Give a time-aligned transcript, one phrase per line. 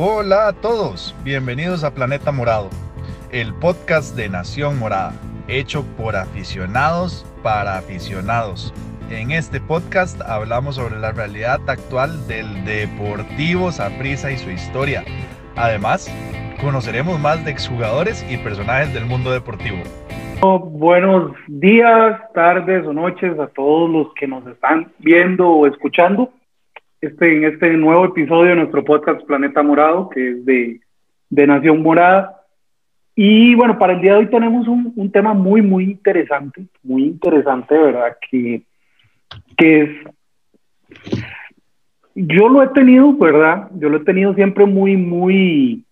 [0.00, 2.70] Hola a todos, bienvenidos a Planeta Morado,
[3.32, 5.12] el podcast de Nación Morada,
[5.48, 8.72] hecho por aficionados para aficionados.
[9.10, 15.02] En este podcast hablamos sobre la realidad actual del Deportivo Saprissa y su historia.
[15.56, 16.08] Además,
[16.60, 19.78] conoceremos más de exjugadores y personajes del mundo deportivo.
[20.40, 26.30] Buenos días, tardes o noches a todos los que nos están viendo o escuchando
[27.00, 30.80] este, en este nuevo episodio de nuestro podcast Planeta Morado, que es de,
[31.30, 32.42] de Nación Morada.
[33.14, 37.04] Y bueno, para el día de hoy tenemos un, un tema muy, muy interesante, muy
[37.04, 38.16] interesante, ¿verdad?
[38.30, 38.62] Que
[39.56, 39.90] que es,
[42.14, 43.68] yo lo he tenido, ¿verdad?
[43.74, 45.84] Yo lo he tenido siempre muy, muy,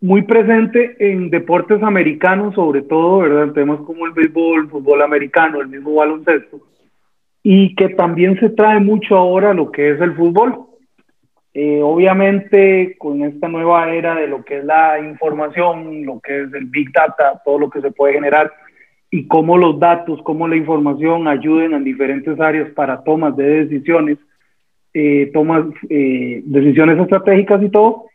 [0.00, 3.44] muy presente en deportes americanos, sobre todo, ¿verdad?
[3.44, 6.60] En temas como el béisbol, el fútbol americano, el mismo baloncesto,
[7.42, 10.66] y que también se trae mucho ahora lo que es el fútbol.
[11.54, 16.54] Eh, obviamente, con esta nueva era de lo que es la información, lo que es
[16.54, 18.50] el Big Data, todo lo que se puede generar,
[19.10, 24.16] y cómo los datos, cómo la información ayuden en diferentes áreas para tomas de decisiones,
[24.94, 28.06] eh, tomas, eh, decisiones estratégicas y todo,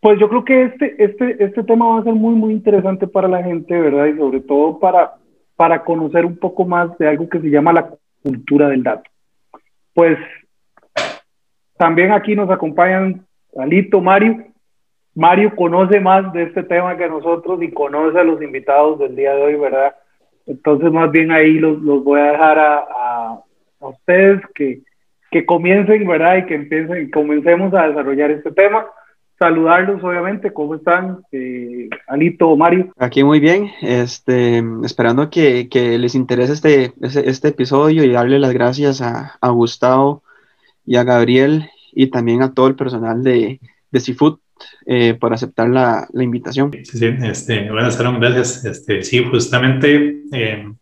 [0.00, 3.26] pues yo creo que este, este, este tema va a ser muy, muy interesante para
[3.26, 4.06] la gente, ¿verdad?
[4.06, 5.14] Y sobre todo para,
[5.56, 7.90] para conocer un poco más de algo que se llama la
[8.26, 9.08] cultura del dato.
[9.94, 10.18] Pues
[11.78, 13.24] también aquí nos acompañan
[13.56, 14.46] Alito, Mario,
[15.14, 19.34] Mario conoce más de este tema que nosotros y conoce a los invitados del día
[19.34, 19.94] de hoy, ¿verdad?
[20.46, 23.40] Entonces, más bien ahí los, los voy a dejar a, a,
[23.80, 24.80] ustedes que,
[25.30, 26.38] que, comiencen, ¿verdad?
[26.38, 28.86] Y que empiecen, comencemos a desarrollar este tema.
[29.38, 31.18] Saludarlos, obviamente, ¿cómo están?
[31.30, 32.92] Eh, Alito, Mario.
[32.98, 38.38] Aquí muy bien, este, esperando que, que les interese este, este, este, episodio y darle
[38.38, 40.22] las gracias a, a Gustavo
[40.86, 44.38] y a Gabriel y también a todo el personal de, de Seafood
[44.86, 46.72] eh, por aceptar la, la, invitación.
[46.72, 48.64] Sí, sí, este, bueno, Sharon, gracias.
[48.64, 50.72] Este, sí, justamente eh,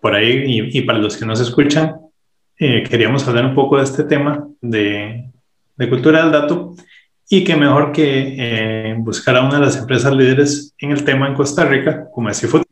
[0.00, 1.96] por ahí, y, y, para los que nos escuchan,
[2.58, 5.29] eh, queríamos hablar un poco de este tema de,
[5.80, 6.76] de cultura del dato
[7.28, 11.26] y que mejor que eh, buscar a una de las empresas líderes en el tema
[11.26, 12.62] en Costa Rica, como es Seafood.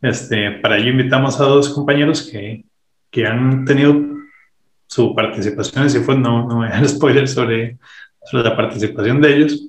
[0.00, 2.64] Este, para ello invitamos a dos compañeros que,
[3.10, 4.00] que han tenido
[4.86, 7.78] su participación en Seafood, no, no voy a dar spoilers sobre
[8.26, 9.68] sobre la participación de ellos,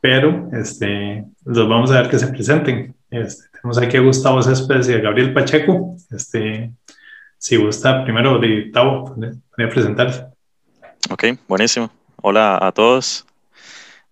[0.00, 2.94] pero este, los vamos a ver que se presenten.
[3.10, 5.96] Este, tenemos aquí a Gustavo Céspedes y a Gabriel Pacheco.
[6.10, 6.72] Este,
[7.38, 10.29] si gusta, primero, de Gustavo, voy a presentarse.
[11.12, 11.90] Ok, buenísimo.
[12.22, 13.26] Hola a todos.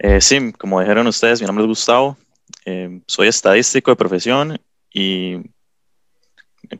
[0.00, 2.18] Eh, sí, como dijeron ustedes, mi nombre es Gustavo.
[2.64, 4.60] Eh, soy estadístico de profesión
[4.92, 5.36] y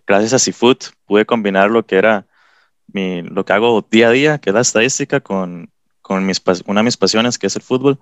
[0.08, 2.26] gracias a Seafood pude combinar lo que era
[2.88, 5.70] mi, lo que hago día a día, que es la estadística, con
[6.02, 6.16] con
[6.66, 8.00] una de mis pasiones, que es el fútbol.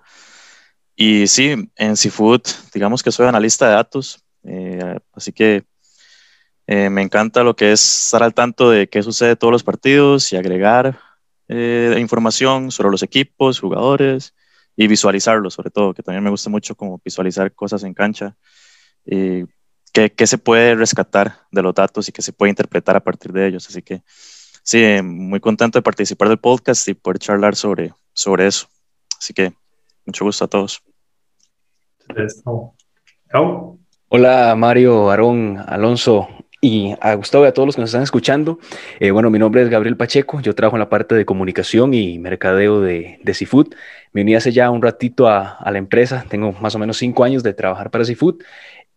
[0.95, 5.65] Y sí, en Seafood, digamos que soy analista de datos, eh, así que
[6.67, 10.37] me encanta lo que es estar al tanto de qué sucede todos los partidos y
[10.37, 11.06] agregar
[11.49, 14.35] eh, información sobre los equipos, jugadores
[14.77, 18.37] y visualizarlos, sobre todo, que también me gusta mucho como visualizar cosas en cancha.
[19.05, 19.45] y
[19.93, 23.33] qué, qué se puede rescatar de los datos y qué se puede interpretar a partir
[23.33, 23.67] de ellos.
[23.69, 24.03] Así que
[24.63, 28.69] sí, muy contento de participar del podcast y poder charlar sobre, sobre eso.
[29.19, 29.55] Así que
[30.05, 30.83] mucho gusto a todos.
[34.09, 36.29] Hola Mario, Aarón, Alonso
[36.61, 38.59] y a Gustavo y a todos los que nos están escuchando.
[39.01, 42.19] Eh, bueno, mi nombre es Gabriel Pacheco, yo trabajo en la parte de comunicación y
[42.19, 43.75] mercadeo de, de Seafood.
[44.13, 47.25] Me uní hace ya un ratito a, a, la empresa, tengo más o menos cinco
[47.25, 48.37] años de trabajar para Seafood.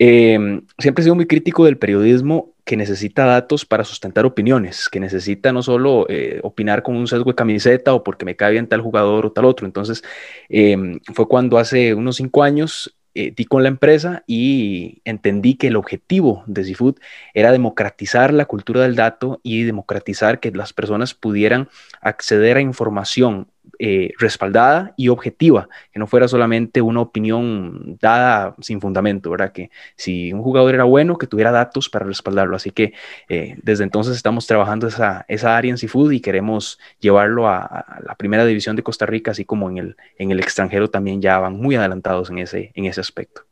[0.02, 5.02] Eh, siempre he sido muy crítico del periodismo que necesita datos para sustentar opiniones, que
[5.02, 8.68] necesita no solo eh, opinar con un sesgo de camiseta o porque me cae bien
[8.68, 9.66] tal jugador o tal otro.
[9.66, 10.04] Entonces,
[10.48, 10.78] eh,
[11.14, 15.76] fue cuando hace unos cinco años eh, di con la empresa y entendí que el
[15.76, 16.96] objetivo de Seafood
[17.34, 21.70] era democratizar la cultura del dato y democratizar que las personas pudieran
[22.02, 23.48] acceder a información
[23.82, 29.54] eh, respaldada y objetiva, que no fuera solamente una opinión dada sin fundamento, ¿verdad?
[29.54, 32.58] Que si un jugador era bueno, que tuviera datos para respaldarlo.
[32.58, 32.94] Así que
[33.30, 38.02] eh, desde entonces estamos trabajando esa, esa área en Seafood y queremos llevarlo a, a,
[38.06, 41.40] la primera división de Costa Rica, así como en el, en el extranjero también ya
[41.40, 43.44] van muy adelantados en ese, en ese aspecto.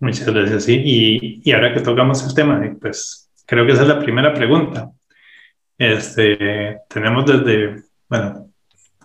[0.00, 0.80] Muchas gracias, sí.
[0.84, 4.90] Y, y ahora que tocamos el tema, pues creo que esa es la primera pregunta.
[5.78, 8.45] Este, tenemos desde, bueno,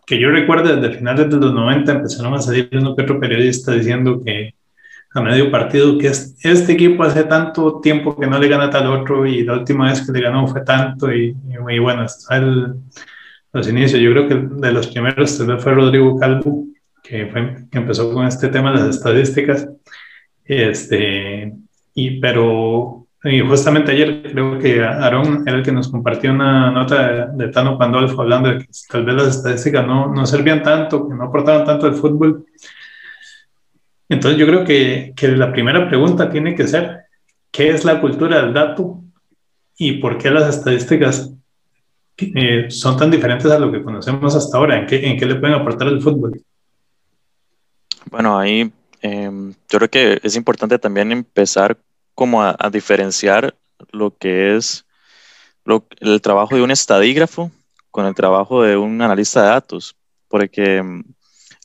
[0.05, 3.71] que yo recuerdo desde finales de los 90 empezaron a salir uno que otro periodista
[3.73, 4.55] diciendo que
[5.13, 9.25] a medio partido que este equipo hace tanto tiempo que no le gana tal otro
[9.25, 12.75] y la última vez que le ganó fue tanto y, y, y bueno, está el,
[13.53, 14.01] los inicios.
[14.01, 16.65] Yo creo que de los primeros tal vez fue Rodrigo Calvo,
[17.03, 19.67] que, fue, que empezó con este tema de las estadísticas.
[20.45, 21.53] Este,
[21.93, 27.27] y, pero y justamente ayer creo que Aaron era el que nos compartió una nota
[27.27, 31.13] de, Tano Pandolfo hablando de que tal vez las estadísticas no, no servían tanto, que
[31.13, 32.45] no aportaban tanto al fútbol.
[34.09, 37.01] Entonces yo creo que, que la primera pregunta tiene que ser,
[37.51, 39.01] ¿qué es la cultura del dato
[39.77, 41.31] y por qué las estadísticas
[42.17, 44.79] eh, son tan diferentes a lo que conocemos hasta ahora?
[44.79, 46.41] ¿En qué, en qué le pueden aportar al fútbol?
[48.09, 48.71] Bueno, ahí
[49.01, 51.77] em, yo creo que es importante también empezar
[52.15, 53.55] como a, diferenciar
[53.91, 54.85] lo que es
[55.99, 57.51] el trabajo de un estadígrafo
[57.91, 59.95] con el trabajo de un analista de datos,
[60.27, 61.03] porque em,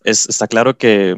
[0.04, 1.16] está claro que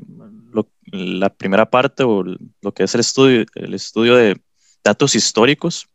[0.91, 4.41] la primera parte o lo que es el estudio, el estudio de
[4.83, 5.89] datos históricos,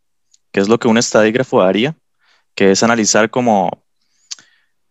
[0.51, 1.95] que es lo que un estadígrafo haría,
[2.55, 3.83] que es analizar como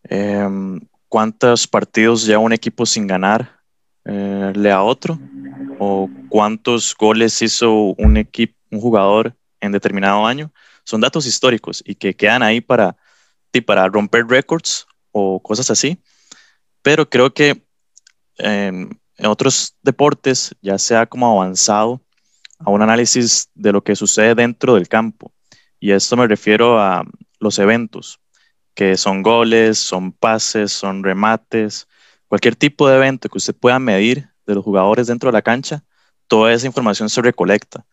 [0.04, 3.60] em, cuántos partidos lleva un equipo sin ganar
[4.04, 5.18] eh, le a otro
[5.84, 10.52] o cuántos goles hizo un equipo, un jugador en determinado año,
[10.84, 12.96] son datos históricos y que quedan ahí para,
[13.66, 15.98] para romper récords o cosas así.
[16.82, 17.64] Pero creo que
[18.38, 22.00] em, en otros deportes ya se ha como avanzado
[22.60, 25.32] a un análisis de lo que sucede dentro del campo.
[25.80, 27.04] Y esto me refiero a
[27.40, 28.20] los eventos,
[28.74, 31.88] que son goles, son pases, son remates,
[32.28, 35.84] cualquier tipo de evento que usted pueda medir de los jugadores dentro de la cancha,
[36.26, 37.84] toda esa información se recolecta.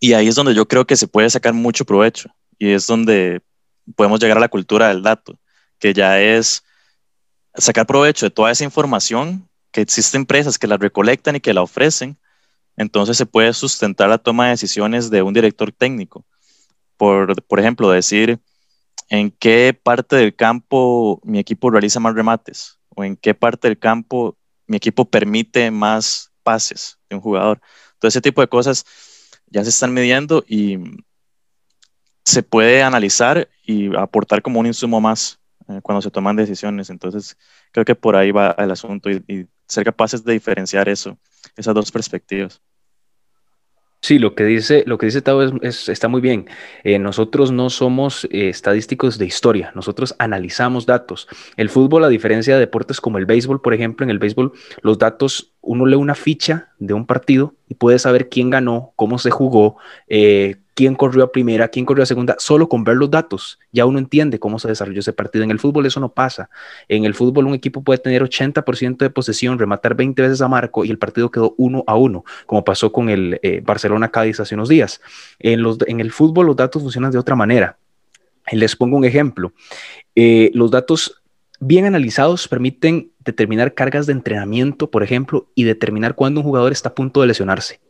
[0.00, 3.42] Y ahí es donde yo creo que se puede sacar mucho provecho y es donde
[3.96, 5.38] podemos llegar a la cultura del dato,
[5.78, 6.64] que ya es
[7.54, 11.62] sacar provecho de toda esa información, que existen empresas que la recolectan y que la
[11.62, 12.18] ofrecen,
[12.76, 16.24] entonces se puede sustentar la toma de decisiones de un director técnico.
[16.96, 18.38] Por, por ejemplo, decir
[19.08, 23.78] en qué parte del campo mi equipo realiza más remates o en qué parte del
[23.78, 24.36] campo
[24.68, 27.60] mi equipo permite más pases de un jugador.
[27.98, 28.84] Todo ese tipo de cosas
[29.46, 30.78] ya se están midiendo y
[32.24, 36.90] se puede analizar y aportar como un insumo más eh, cuando se toman decisiones.
[36.90, 37.36] Entonces,
[37.72, 41.18] creo que por ahí va el asunto y, ser capaces de diferenciar eso,
[41.54, 42.62] esas dos perspectivas.
[44.00, 46.46] Sí, lo que dice, lo que dice Tao es, está muy bien.
[46.84, 51.26] Eh, nosotros no somos eh, estadísticos de historia, nosotros analizamos datos.
[51.56, 54.52] El fútbol, a diferencia de deportes como el béisbol, por ejemplo, en el béisbol
[54.82, 59.18] los datos, uno lee una ficha de un partido y puede saber quién ganó, cómo
[59.18, 63.10] se jugó, eh, quién corrió a primera, quién corrió a segunda, solo con ver los
[63.10, 63.58] datos.
[63.72, 65.42] Ya uno entiende cómo se desarrolló ese partido.
[65.42, 66.50] En el fútbol eso no pasa.
[66.86, 70.84] En el fútbol un equipo puede tener 80% de posesión, rematar 20 veces a marco
[70.84, 74.68] y el partido quedó uno a uno, como pasó con el eh, Barcelona-Cádiz hace unos
[74.68, 75.00] días.
[75.40, 77.76] En, el fútbol los datos funcionan de otra manera.
[78.52, 79.52] Les pongo un ejemplo.
[80.14, 81.22] Eh, los datos
[81.58, 86.90] bien analizados permiten determinar cargas de entrenamiento, por ejemplo, y determinar cuándo un jugador está
[86.90, 87.80] a punto de lesionarse.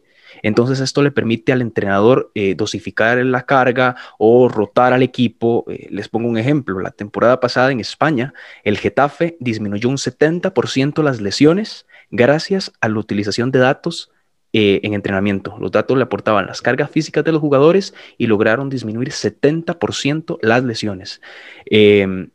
[0.43, 5.65] Entonces esto le permite al entrenador eh, dosificar la carga o rotar al equipo.
[5.69, 8.35] Eh, les pongo un ejemplo, la temporada pasada en España,
[8.65, 14.11] el Getafe disminuyó un 70% las lesiones gracias a la utilización de datos
[14.55, 15.57] eh, en entrenamiento.
[15.61, 20.65] Los datos le aportaban las cargas físicas de los jugadores y lograron disminuir 70% las
[20.65, 21.21] lesiones.
[21.67, 22.31] Em,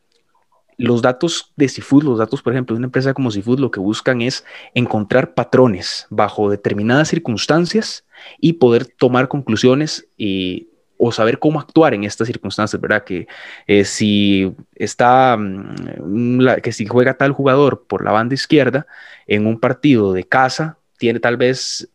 [0.77, 3.79] los datos de Seafood, los datos, por ejemplo, de una empresa como Seafood, lo que
[3.79, 8.05] buscan es encontrar patrones bajo determinadas circunstancias
[8.39, 13.03] y poder tomar conclusiones y, o saber cómo actuar en estas circunstancias, ¿verdad?
[13.03, 13.27] Que
[13.67, 18.87] eh, si está, mm, que si juega tal jugador por la banda izquierda
[19.27, 21.89] en un partido de casa, tiene tal vez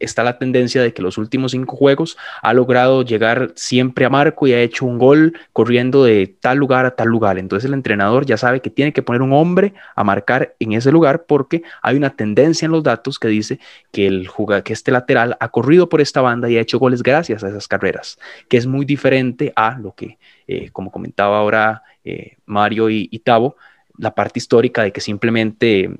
[0.00, 4.46] está la tendencia de que los últimos cinco juegos ha logrado llegar siempre a marco
[4.46, 7.38] y ha hecho un gol corriendo de tal lugar a tal lugar.
[7.38, 10.90] Entonces el entrenador ya sabe que tiene que poner un hombre a marcar en ese
[10.90, 13.60] lugar porque hay una tendencia en los datos que dice
[13.92, 14.28] que, el
[14.64, 17.68] que este lateral ha corrido por esta banda y ha hecho goles gracias a esas
[17.68, 23.08] carreras, que es muy diferente a lo que, eh, como comentaba ahora eh, Mario y,
[23.10, 23.56] y Tavo,
[24.00, 25.90] la parte histórica de que simplemente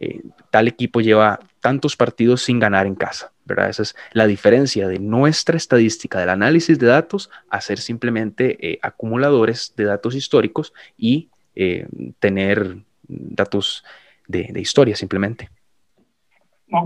[0.00, 3.32] eh, tal equipo lleva tantos partidos sin ganar en casa.
[3.44, 3.70] ¿verdad?
[3.70, 8.78] Esa es la diferencia de nuestra estadística, del análisis de datos, a ser simplemente eh,
[8.82, 11.88] acumuladores de datos históricos y eh,
[12.20, 12.76] tener
[13.08, 13.84] datos
[14.28, 15.48] de, historia simplemente.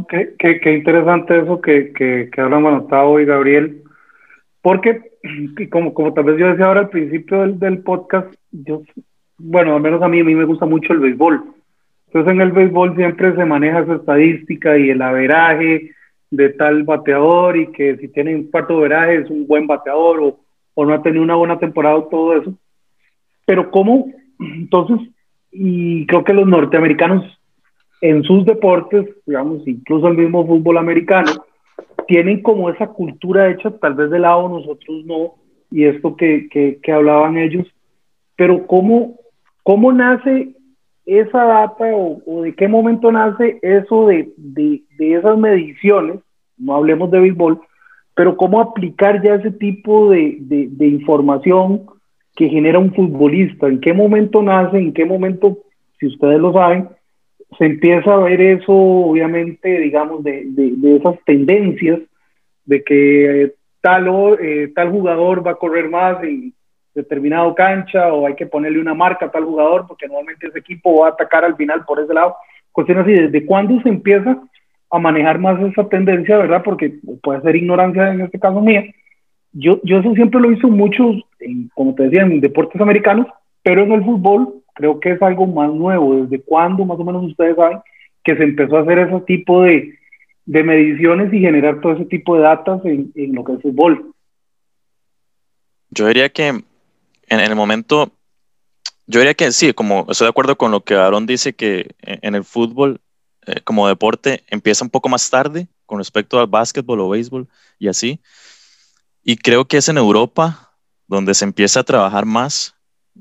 [0.08, 3.82] qué, qué, interesante eso que, que, que hablan Manotado y Gabriel,
[4.62, 5.12] porque
[5.70, 8.82] como, como tal vez yo decía ahora al principio del, del podcast, yo
[9.36, 11.59] bueno, al menos a mí, a mí me gusta mucho el béisbol.
[12.12, 15.92] Entonces en el béisbol siempre se maneja esa estadística y el averaje
[16.30, 20.40] de tal bateador y que si tiene un cuarto averaje es un buen bateador o,
[20.74, 22.52] o no ha tenido una buena temporada todo eso.
[23.46, 25.08] Pero ¿cómo, Entonces,
[25.52, 27.24] y creo que los norteamericanos
[28.00, 31.30] en sus deportes, digamos, incluso el mismo fútbol americano,
[32.08, 35.34] tienen como esa cultura hecha, tal vez de lado nosotros no,
[35.70, 37.66] y esto que, que, hablaban ellos,
[38.34, 39.16] pero ¿cómo,
[39.62, 40.56] cómo nace
[41.18, 46.20] esa data o, de qué momento nace eso de, de, de, esas mediciones,
[46.58, 47.60] no hablemos de béisbol,
[48.14, 51.86] pero cómo aplicar ya ese tipo de, de información
[52.36, 55.58] que genera un futbolista, en qué momento nace, en qué momento,
[55.98, 56.88] si ustedes lo saben,
[57.58, 62.00] se empieza a ver eso, obviamente, digamos, de, de, esas tendencias
[62.64, 64.08] de que tal,
[64.40, 66.54] eh, tal jugador va a correr más en
[66.94, 71.00] determinado cancha o hay que ponerle una marca a tal jugador porque normalmente ese equipo
[71.00, 72.36] va a atacar al final por ese lado.
[72.72, 74.40] Cuestiones así, ¿desde cuándo se empieza
[74.90, 76.62] a manejar más esa tendencia, verdad?
[76.64, 78.84] Porque puede ser ignorancia en este caso mía.
[79.52, 83.26] Yo, yo eso siempre lo hice mucho, en, como te decía, en deportes americanos,
[83.62, 86.22] pero en el fútbol Creo que es algo más nuevo.
[86.22, 87.80] ¿Desde cuándo, más o menos, ustedes saben
[88.24, 89.94] que se empezó a hacer ese tipo de,
[90.46, 94.14] de mediciones y generar todo ese tipo de datos en, en, lo que es fútbol?
[95.90, 96.62] Yo diría que
[97.30, 98.12] en, el momento,
[99.06, 102.34] yo diría que sí, como estoy de acuerdo con lo que Aaron dice, que en
[102.34, 103.00] el fútbol
[103.46, 107.88] eh, como deporte empieza un poco más tarde con respecto al básquetbol o béisbol y
[107.88, 108.20] así.
[109.22, 112.74] Y creo que es en Europa donde se empieza a trabajar más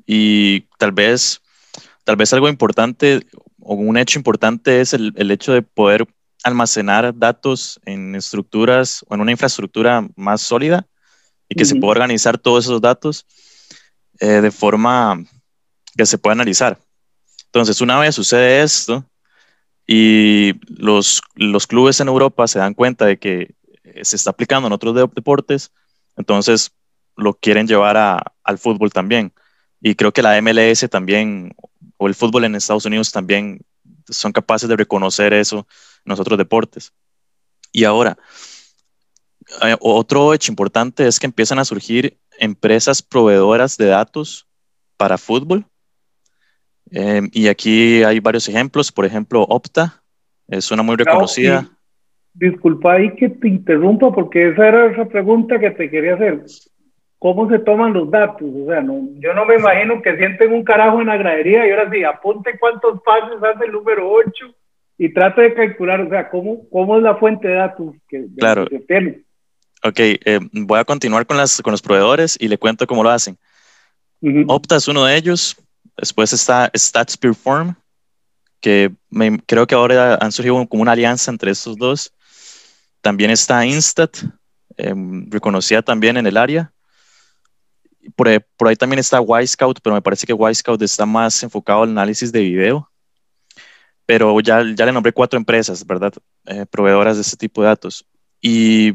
[0.05, 1.41] y tal vez
[2.09, 3.19] Tal vez algo importante
[3.59, 6.07] o un hecho importante es el, el hecho de poder
[6.43, 10.87] almacenar datos en estructuras o en una infraestructura más sólida
[11.47, 13.27] y que se pueda organizar todos esos datos
[14.19, 15.23] eh, de forma
[15.95, 16.79] que se pueda analizar.
[17.45, 19.05] Entonces, una vez sucede esto
[19.87, 24.67] y los, los clubes en Europa se dan cuenta de que eh, se está aplicando
[24.67, 25.71] en otros deportes,
[26.15, 26.71] entonces
[27.15, 29.33] lo quieren llevar a, al fútbol también.
[29.81, 31.55] Y creo que la MLS también,
[31.97, 33.61] o el fútbol en Estados Unidos también
[34.09, 35.67] son capaces de reconocer eso
[36.05, 36.93] en otros deportes.
[37.71, 38.17] Y ahora,
[39.63, 44.47] eh, otro hecho importante es que empiezan a surgir empresas proveedoras de datos
[44.97, 45.65] para fútbol.
[46.91, 50.01] Em, y aquí hay varios ejemplos, por ejemplo, Opta,
[50.47, 51.69] es una muy reconocida.
[52.33, 56.43] disculpa ahí que te interrumpa porque esa era esa pregunta que te quería hacer
[57.19, 58.49] cómo se toman los datos.
[58.49, 61.71] O sea, no, yo no me imagino que sienten un carajo en la gradería y
[61.71, 64.31] ahora sí, apunte cuántos pases hace el número 8
[64.97, 68.65] y trate de calcular, o sea, cómo, cómo es la fuente de datos que, claro.
[68.87, 69.21] tiene.
[69.83, 73.09] Ok, eh, voy a continuar con, las, con los proveedores y le cuento cómo lo
[73.09, 73.37] hacen.
[74.47, 75.55] Opta es uno de ellos.
[75.95, 77.75] Después está StatsPerform,
[78.59, 82.13] que me, creo que ahora han surgido como una alianza entre estos dos.
[83.01, 84.17] También está Instat,
[84.77, 86.73] em, reconocida también en el área
[88.15, 92.31] por ahí, también está Scout, pero me parece que Scout está más enfocado al análisis
[92.31, 92.89] de video.
[94.05, 96.13] Pero ya, ya le nombré cuatro empresas, ¿verdad?
[96.45, 98.05] Eh, proveedoras de este tipo de datos.
[98.41, 98.93] Y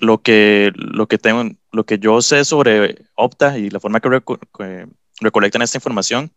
[0.00, 4.88] lo que, lo, que tengo, lo que yo sé sobre Opta y la forma que,
[5.20, 6.32] recolectan esta información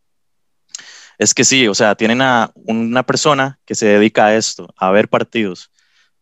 [1.17, 4.91] es que sí, o sea, tienen a una persona que se dedica a esto, a
[4.91, 5.71] ver partidos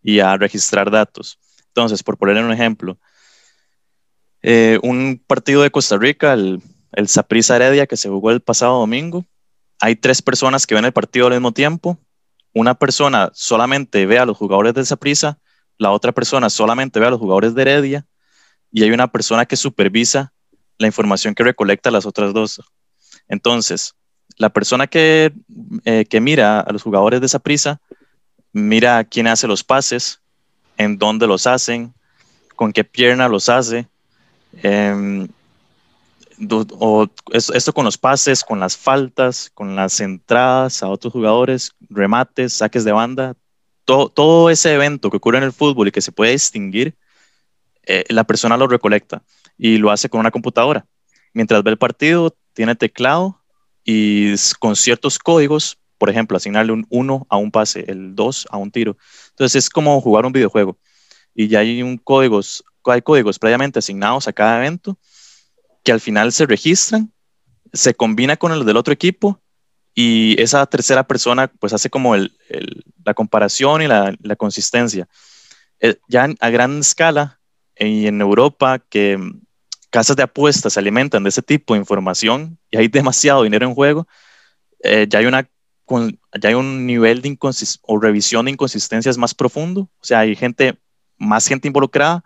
[0.03, 1.39] y a registrar datos.
[1.67, 3.00] Entonces, por ponerle un ejemplo,
[4.41, 8.79] eh, un partido de Costa Rica, el, el Saprissa Heredia, que se jugó el pasado
[8.79, 9.25] domingo.
[9.79, 11.98] Hay tres personas que ven el partido al mismo tiempo.
[12.53, 15.39] Una persona solamente ve a los jugadores del Saprissa,
[15.81, 18.05] la otra persona solamente ve a los jugadores de Heredia
[18.71, 20.33] y hay una persona que supervisa
[20.77, 22.61] la información que recolecta las otras dos.
[23.27, 23.93] Entonces,
[24.38, 25.33] la persona que,
[25.85, 27.79] eh, que mira a los jugadores de Saprissa
[28.53, 30.21] mira quién hace los pases,
[30.77, 31.93] en dónde los hacen,
[32.55, 33.88] con qué pierna los hace,
[34.53, 35.27] Em,
[36.79, 42.53] o esto con los pases, con las faltas, con las entradas a otros jugadores, remates,
[42.53, 43.35] saques de banda,
[44.10, 46.95] todo, ese evento que ocurre en el fútbol y que se puede distinguir,
[47.83, 49.24] eh, la persona lo recolecta
[49.57, 50.86] y lo hace con una computadora.
[51.33, 53.41] Mientras ve el partido, tiene teclado
[53.83, 58.57] y con ciertos códigos, por ejemplo, asignarle un 1 a un pase, el 2 a
[58.57, 58.98] un tiro.
[59.29, 60.77] Entonces es como jugar un videojuego
[61.33, 64.98] y ya hay códigos hay códigos previamente asignados a cada evento
[65.83, 67.12] que al final se registran,
[67.74, 69.39] se combina con el del otro equipo
[69.93, 72.33] y esa tercera persona pues hace como el,
[73.03, 75.07] la comparación y la, consistencia.
[75.79, 77.39] Eh, ya a gran escala
[77.77, 79.19] y en Europa que
[79.89, 83.74] casas de apuestas se alimentan de ese tipo de información y hay demasiado dinero en
[83.74, 84.07] juego,
[84.83, 85.50] eh, ya, hay una,
[86.39, 87.38] ya hay un nivel de
[87.81, 90.77] o revisión de inconsistencias más profundo, o sea, hay gente,
[91.17, 92.24] más gente involucrada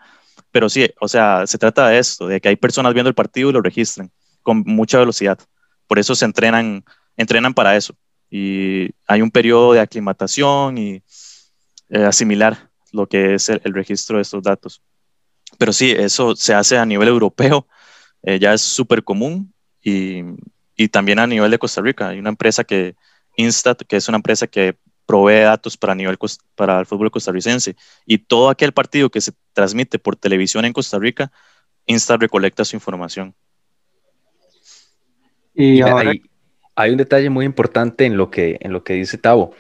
[0.55, 3.49] pero sí, o sea, se trata de esto, de que hay personas viendo el partido
[3.49, 4.09] y lo registran
[4.41, 5.37] con mucha velocidad.
[5.85, 6.85] por eso se entrenan,
[7.17, 7.95] entrenan para eso.
[8.29, 11.03] Y hay un periodo de aclimatación y
[11.89, 14.81] eh, asimilar lo que es el, registro de estos datos.
[15.57, 17.67] Pero sí, eso se hace a nivel europeo,
[18.23, 20.21] eh, ya es súper común y,
[20.75, 22.09] y, también a nivel de Costa Rica.
[22.09, 22.95] Hay una empresa que,
[23.37, 26.17] Instat, que es una empresa que provee datos para, nivel,
[26.55, 30.97] para el fútbol costarricense y todo aquel partido que se transmite por televisión en Costa
[30.97, 31.31] Rica,
[31.85, 33.35] Instat recolecta su información.
[35.53, 36.11] Y ahora...
[36.75, 39.53] hay, un detalle muy importante en lo que, en lo que dice Tavo.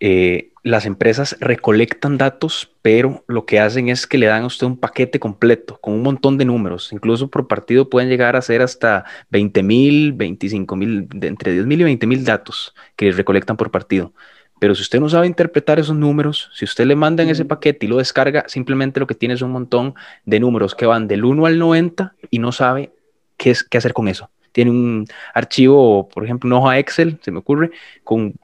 [0.00, 4.66] Eh, las empresas recolectan datos, pero lo que hacen es que le dan a usted
[4.66, 6.92] un paquete completo con un montón de números.
[6.92, 11.80] Incluso por partido pueden llegar a ser hasta 20 mil, 25 mil, entre 10 mil
[11.80, 14.12] y 20 mil datos que recolectan por partido.
[14.60, 17.86] Pero si usted no sabe interpretar esos números, si usted le manda en ese paquete
[17.86, 21.24] y lo descarga, simplemente lo que tiene es un montón de números que van del
[21.24, 22.92] 1 al 90 y no sabe
[23.36, 24.30] qué, es, qué hacer con eso.
[24.52, 27.70] Tiene un archivo, por ejemplo, una hoja Excel, se me ocurre,
[28.04, 28.34] con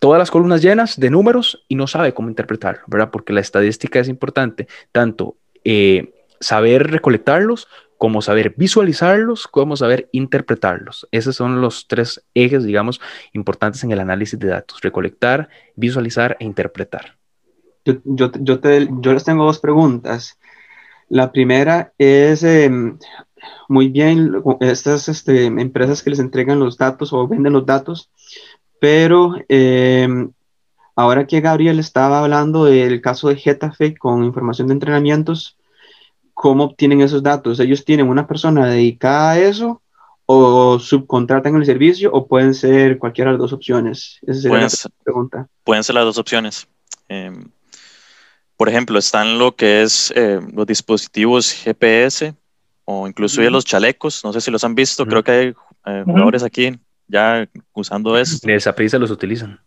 [0.00, 3.10] todas las columnas llenas de números y no sabe cómo interpretarlo, ¿verdad?
[3.10, 7.68] Porque la estadística es importante, tanto eh, saber recolectarlos
[8.00, 11.06] como saber visualizarlos, como saber interpretarlos.
[11.10, 12.98] Esos son los tres ejes, digamos,
[13.34, 17.18] importantes en el análisis de datos, recolectar, visualizar e interpretar.
[17.84, 20.38] Yo, yo, les tengo dos preguntas.
[21.10, 22.98] La primera es, em,
[23.68, 28.10] muy bien, estas este, empresas que les entregan los datos o venden los datos,
[28.80, 30.32] pero em,
[30.96, 35.56] ahora que Gabriel estaba hablando del caso de Getafe con información de entrenamientos,
[36.34, 37.60] ¿cómo obtienen esos datos?
[37.60, 39.82] ¿Ellos tienen una persona dedicada a eso
[40.26, 44.18] o subcontratan el servicio o pueden ser cualquiera de las dos opciones?
[44.26, 45.48] Esa sería la pregunta.
[45.64, 46.66] Pueden ser las dos opciones.
[47.08, 47.50] Em,
[48.56, 52.34] por ejemplo, están lo que es eh, los dispositivos GPS
[52.92, 55.54] o incluso los chalecos, no sé si los han visto, creo que hay
[55.86, 58.38] eh, jugadores aquí ya usando eso.
[58.42, 59.60] De esa prisa los utilizan.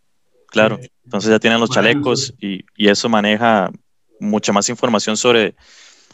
[0.48, 3.72] Claro, entonces ya tienen los chalecos y, y, eso maneja
[4.20, 5.55] mucha más información sobre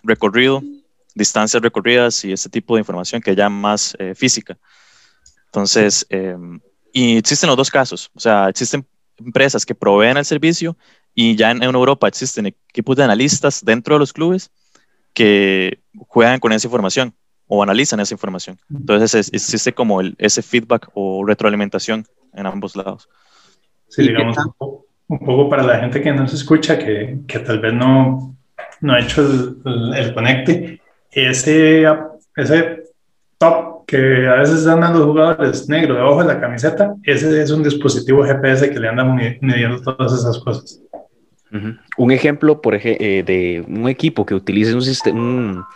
[0.04, 0.62] recorrido,
[1.16, 4.58] distancias recorridas y ese tipo de información que ya más eh, física.
[5.48, 6.60] Entonces, em,
[6.94, 8.86] y existen los dos casos, o sea, existen
[9.18, 10.78] empresas que proveen el servicio
[11.16, 14.52] y ya en, Europa existen equipos de analistas dentro de los clubes
[15.20, 17.14] que juegan con esa información
[17.46, 18.58] o analizan esa información.
[18.70, 23.10] Entonces existe como el, ese feedback o retroalimentación en ambos lados.
[23.90, 24.38] Sí, digamos,
[25.08, 28.34] un poco, para la gente que no se escucha, que, que tal vez no,
[28.80, 31.86] no ha hecho el, el, conecte, ese,
[32.38, 32.84] ese
[33.38, 37.64] top que a veces andan los jugadores negro debajo de la camiseta, ese es un
[37.64, 40.82] dispositivo GPS que le anda midiendo todas esas cosas.
[41.98, 45.68] Un ejemplo, por ejemplo, eh, de un equipo que utilice un sistema,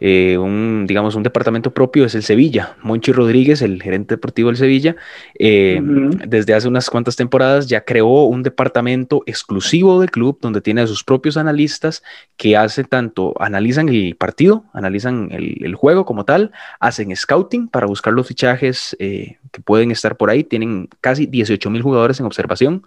[0.00, 2.76] eh, un, digamos, un departamento propio es el Sevilla.
[2.82, 4.96] Monchi Rodríguez, el gerente deportivo del Sevilla,
[5.38, 5.80] eh,
[6.26, 10.86] desde hace unas cuantas temporadas ya creó un departamento exclusivo del club donde tiene a
[10.86, 12.02] sus propios analistas
[12.36, 18.12] que hace tanto, analizan el partido, analizan el, juego como tal, hacen scouting para buscar
[18.12, 22.82] los fichajes eh, que pueden estar por ahí, tienen casi 18 mil jugadores en observación.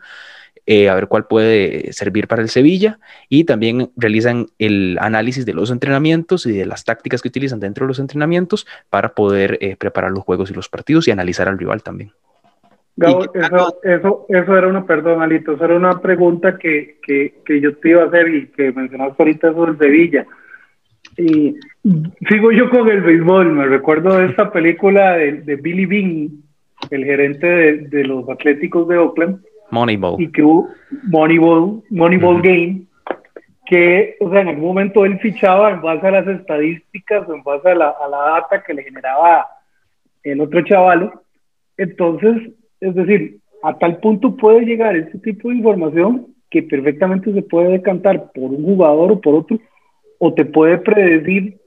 [0.67, 5.56] Eh, a ver cuál puede servir para el Sevilla y también realizan el análisis de
[5.56, 9.76] los entrenamientos y de las tácticas que utilizan dentro de los entrenamientos para poder eh,
[9.76, 12.12] preparar los juegos y los partidos y analizar al rival también.
[12.95, 17.76] eso, eso, eso era una, perdón, Alito, eso era una pregunta que, que, que yo
[17.78, 20.28] te iba a hacer y que mencionaste ahorita del Sevilla.
[21.17, 21.56] Y
[22.30, 26.30] sigo yo con el béisbol, me recuerdo de esta película de, de Billy Bean,
[26.91, 30.21] el gerente de, de los Atléticos de Oakland, Moneyball.
[30.21, 30.69] Y que hubo
[31.03, 32.84] Moneyball, Moneyball Game,
[33.65, 37.43] que, o sea, en algún momento él fichaba en base a las estadísticas o en
[37.43, 39.47] base a la, a la data que le generaba
[40.23, 41.12] el otro chaval.
[41.77, 47.41] Entonces, es decir, a tal punto puede llegar este tipo de información que perfectamente se
[47.41, 49.57] puede decantar por un jugador o por otro,
[50.19, 51.57] o te puede predecir,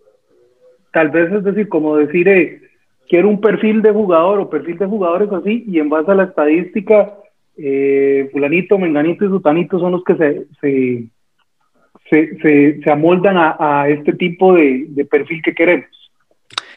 [0.92, 2.60] tal vez es decir, como decir, eh,
[3.08, 6.24] quiero un perfil de jugador o perfil de jugadores así, y en base a la
[6.24, 7.14] estadística
[7.56, 11.08] eh, fulanito, menganito y sutanito son los que se,
[12.10, 15.86] se, se, amoldan a, este tipo de, perfil que queremos.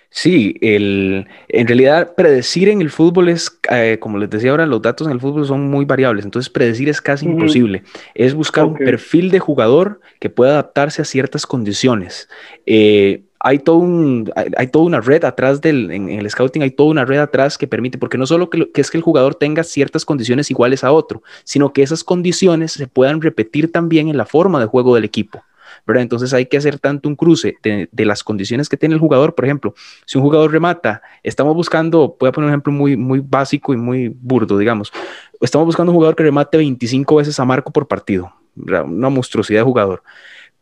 [0.09, 4.81] Sí, el, en realidad predecir en el fútbol es, eh, como les decía ahora, los
[4.81, 7.83] datos en el fútbol son muy variables, entonces predecir es casi imposible.
[8.15, 12.29] Es buscar un perfil de jugador que pueda adaptarse a ciertas condiciones.
[12.65, 16.89] Eh, hay, todo un, hay, toda una red atrás del, en, el scouting, hay toda
[16.89, 20.06] una red atrás que permite, porque no solo que, es que el jugador tenga ciertas
[20.06, 24.60] condiciones iguales a otro, sino que esas condiciones se puedan repetir también en la forma
[24.60, 25.43] de juego del equipo.
[25.86, 26.04] ¿verdad?
[26.04, 29.36] Entonces hay que hacer tanto un cruce de, de, las condiciones que tiene el jugador.
[29.36, 29.73] Por ejemplo,
[30.06, 33.78] si un jugador remata, estamos buscando, voy a poner un ejemplo muy, muy básico y
[33.78, 34.91] muy burdo, digamos.
[35.39, 39.65] Estamos buscando un jugador que remate 25 veces a Marco por partido, una monstruosidad de
[39.65, 40.04] jugador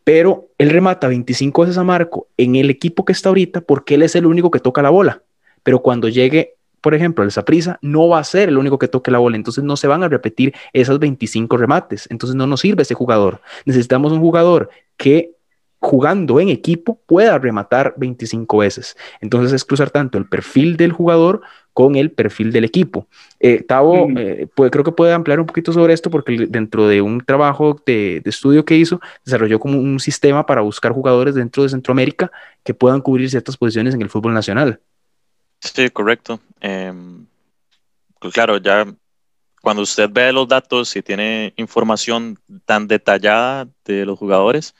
[0.06, 4.04] pero él remata 25 veces a Marco en el equipo que está ahorita porque él
[4.04, 5.24] es el único que toca la bola.
[5.64, 9.10] Pero cuando llegue, por ejemplo, el Saprisa, no va a ser el único que toque
[9.10, 9.36] la bola.
[9.36, 12.08] Entonces no se van a repetir esas 25 remates.
[12.12, 13.42] Entonces no nos sirve ese jugador.
[13.66, 15.32] Necesitamos un jugador que
[15.80, 18.96] jugando en equipo pueda rematar 25 veces.
[19.22, 21.42] Entonces es cruzar tanto el perfil del jugador
[21.76, 23.06] con el perfil del equipo.
[23.38, 27.20] Eh, Tavo, eh, creo que puede ampliar un poquito sobre esto porque dentro de un
[27.20, 32.32] trabajo de, estudio que hizo, desarrolló como un sistema para buscar jugadores dentro de Centroamérica
[32.64, 34.80] que puedan cubrir ciertas posiciones en el fútbol nacional.
[35.60, 36.40] Sí, correcto.
[36.62, 37.26] Em,
[38.22, 38.88] pues claro, ya
[39.62, 44.74] cuando usted ve los datos y tiene información tan detallada de los jugadores,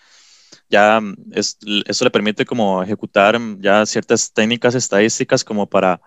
[0.70, 1.02] ya
[1.34, 6.00] es, eso le permite como ejecutar ya ciertas técnicas estadísticas como para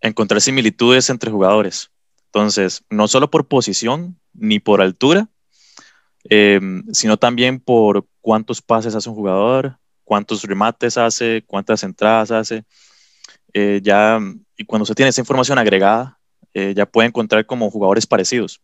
[0.00, 1.90] encontrar similitudes entre jugadores.
[2.26, 5.28] Entonces, no solo por posición ni por altura,
[6.24, 12.64] em, sino también por cuántos pases hace un jugador, cuántos remates hace, cuántas entradas hace.
[13.54, 14.18] Eh, ya,
[14.56, 16.18] y cuando se tiene esa información agregada,
[16.54, 18.60] eh, ya puede encontrar como jugadores parecidos.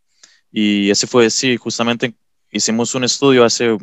[0.52, 2.14] Y ese fue, sí, justamente
[2.50, 3.76] hicimos un estudio hace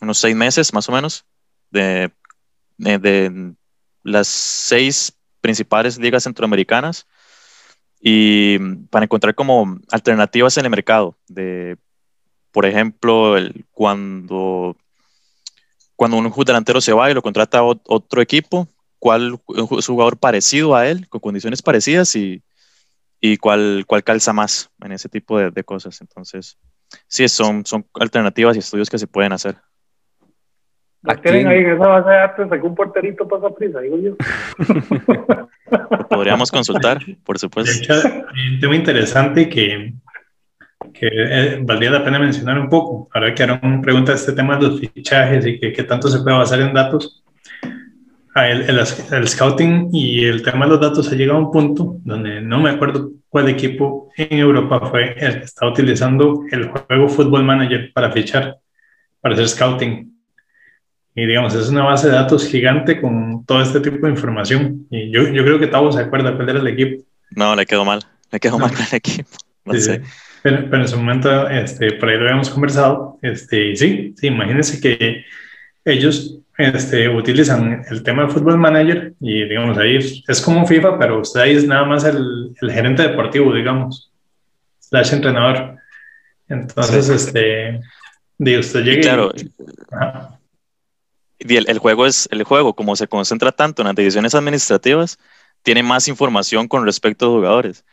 [0.00, 1.24] unos seis meses más o menos
[1.70, 2.10] de,
[2.76, 3.54] de, de
[4.02, 7.06] las seis principales ligas centroamericanas
[8.00, 11.76] y para encontrar como alternativas en el mercado de,
[12.50, 14.74] por ejemplo, el, cuando,
[15.96, 18.66] cuando un delantero se va y lo contrata otro equipo,
[18.98, 22.42] cuál es un jugador parecido a él, con condiciones parecidas y,
[23.20, 26.00] y cuál, cuál calza más en ese tipo de, de cosas.
[26.00, 26.56] Entonces,
[27.06, 29.58] sí, son, son alternativas y estudios que se pueden hacer.
[31.04, 32.52] ¿La tienen ahí en esa base de datos?
[32.52, 33.80] ¿Algún porterito pasa prisa?
[33.80, 34.16] Digo yo.
[36.08, 37.72] Podríamos consultar, por supuesto.
[37.72, 39.92] De hecho, hay un tema interesante que,
[40.94, 43.10] que eh, valdría la pena mencionar un poco.
[43.12, 46.38] Ahora que Aaron pregunta este tema de los fichajes y que, que tanto se puede
[46.38, 47.22] basar en datos.
[48.34, 51.52] Ah, el, el, el, scouting y el tema de los datos ha llegado a un
[51.52, 56.68] punto donde no me acuerdo cuál equipo en Europa fue el que está utilizando el
[56.68, 58.56] juego Football Manager para fichar,
[59.20, 60.13] para hacer scouting
[61.14, 64.86] y digamos, es una base de datos gigante con todo este tipo de información.
[64.90, 67.04] Y yo, yo creo que Tavo se acuerda de perder el equipo.
[67.30, 68.00] No, le quedó mal.
[68.32, 69.30] Le quedó mal con el equipo.
[69.64, 70.02] No sé.
[70.42, 73.18] Pero, pero, en su momento, este, por ahí lo habíamos conversado.
[73.22, 75.24] Este, y sí, sí, imagínense que
[75.84, 81.20] ellos este, utilizan el tema de Football Manager y digamos ahí es como FIFA, pero
[81.20, 84.12] usted ahí es nada más el, el gerente deportivo, digamos,
[84.80, 85.76] slash entrenador.
[86.48, 87.80] Entonces, este,
[88.38, 89.02] de usted llega.
[89.02, 89.32] Claro.
[89.36, 89.50] Y,
[91.38, 95.18] y el, el, juego es el juego, como se concentra tanto en las decisiones administrativas,
[95.62, 97.84] tiene más información con respecto a jugadores.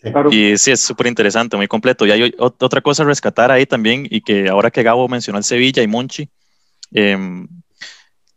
[0.00, 0.32] Claro.
[0.32, 2.06] Y sí, es súper interesante, muy completo.
[2.06, 5.44] Y hay otra cosa a rescatar ahí también, y que ahora que Gabo mencionó el
[5.44, 6.30] Sevilla y Monchi,
[6.92, 7.18] eh,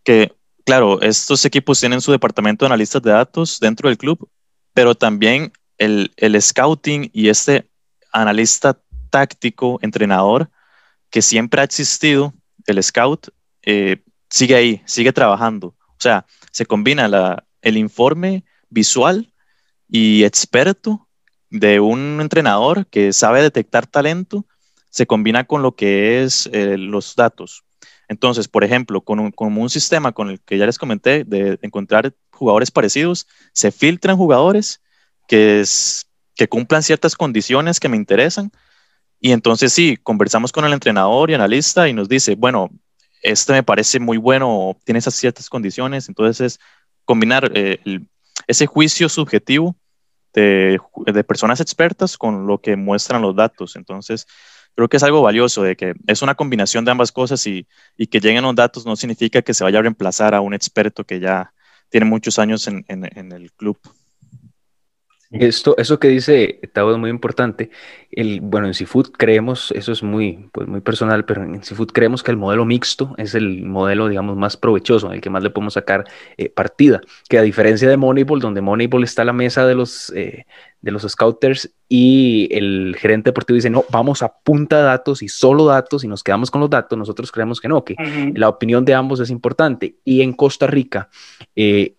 [0.04, 0.34] que
[0.66, 4.30] claro, estos equipos tienen su departamento de analistas de datos dentro del club,
[4.74, 7.68] pero también el, el scouting y este
[8.12, 8.80] analista
[9.10, 10.50] táctico, entrenador,
[11.10, 12.34] que siempre ha existido,
[12.66, 13.28] el scout,
[13.64, 14.02] eh,
[14.34, 15.68] sigue ahí, sigue trabajando.
[15.68, 19.32] O sea, se combina el informe visual
[19.88, 21.08] y experto
[21.52, 24.48] de un entrenador que sabe detectar talento,
[24.90, 27.64] se combina con lo que es eh, los datos.
[28.08, 31.60] Entonces, por ejemplo, con un, con un, sistema con el que ya les comenté de
[31.62, 34.82] encontrar jugadores parecidos, se filtran jugadores
[35.28, 35.64] que,
[36.36, 38.52] que cumplan ciertas condiciones que me interesan.
[39.20, 42.72] Y entonces sí, conversamos con el entrenador y analista y nos dice, bueno,
[43.24, 46.60] este me parece muy bueno, tiene esas ciertas condiciones, entonces es
[47.06, 47.80] combinar eh,
[48.48, 49.76] ese juicio subjetivo
[50.34, 50.80] de,
[51.28, 53.76] personas expertas con lo que muestran los datos.
[53.76, 54.28] Entonces,
[54.76, 58.20] creo que es algo valioso de que es una combinación de ambas cosas y, que
[58.20, 61.54] lleguen los datos no significa que se vaya a reemplazar a un experto que ya
[61.90, 62.86] tiene muchos años en
[63.32, 63.78] el club.
[65.34, 67.72] Esto, eso que dice Tavo es muy importante.
[68.16, 72.22] El, bueno, en Seafood creemos, eso es muy, pues muy personal, pero en Seafood creemos
[72.22, 75.74] que el modelo mixto es el modelo, digamos, más provechoso, el que más le podemos
[75.74, 76.06] sacar
[76.38, 77.02] eh, partida.
[77.28, 80.46] Que a diferencia de Moneyball, donde Moneyball está a la mesa de los, eh,
[80.82, 85.28] de los scouters y el gerente deportivo dice, no, vamos a punta de datos y
[85.28, 88.38] solo datos y nos quedamos con los datos, nosotros creemos que no, que uh -huh.
[88.38, 89.96] la opinión de ambos es importante.
[90.04, 91.10] Y en Costa Rica,
[91.56, 91.96] eh,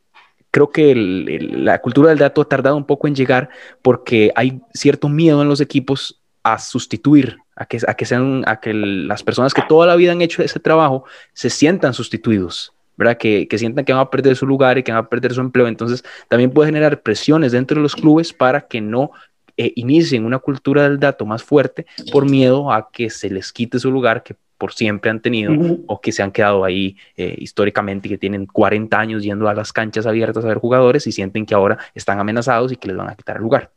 [0.55, 3.49] creo que la cultura del dato ha tardado un poco en llegar
[3.83, 8.61] porque hay cierto miedo en los equipos a sustituir, a que, a que sean, a
[8.61, 12.73] que las personas que toda la vida han hecho ese trabajo se sientan sustituidos.
[12.97, 13.17] ¿verdad?
[13.19, 15.40] Que, que, sientan que van a perder su lugar y que van a perder su
[15.40, 15.67] empleo.
[15.67, 19.11] Entonces, también puede generar presiones dentro de los clubes para que no
[19.57, 23.81] eh, inicien una cultura del dato más fuerte por miedo a que se les quite
[23.81, 25.53] su lugar que por siempre han tenido
[25.87, 29.55] o que se han quedado ahí eh, históricamente y que tienen 40 años yendo a
[29.55, 32.97] las canchas abiertas a ver jugadores y sienten que ahora están amenazados y que les
[32.97, 33.71] van a quitar el lugar.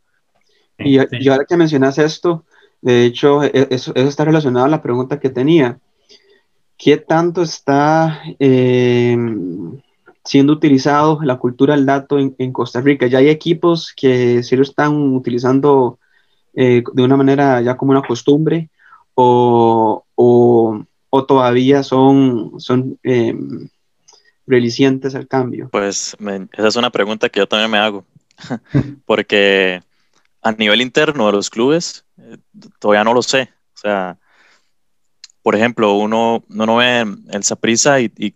[0.79, 2.45] Y, y ahora que mencionas esto,
[2.81, 5.79] de hecho, e, eso, eso, está relacionado a la pregunta que tenía.
[6.77, 9.17] ¿Qué tanto está eh,
[10.23, 13.07] siendo utilizado la cultura del dato en, en, Costa Rica?
[13.07, 15.97] Ya hay equipos que sí lo están utilizando
[16.53, 18.69] eh, de una manera ya como una costumbre
[19.13, 20.46] o, o,
[21.09, 23.35] o todavía son, son eh,
[24.45, 25.69] relicientes al cambio.
[25.71, 26.15] Pues
[26.53, 28.05] esa es una pregunta que yo también me hago,
[29.05, 29.81] porque
[30.41, 32.37] a nivel interno de los clubes eh,
[32.79, 33.49] todavía no lo sé.
[33.75, 34.17] O sea,
[35.41, 38.35] por ejemplo, uno, no ve el Saprisa y, y,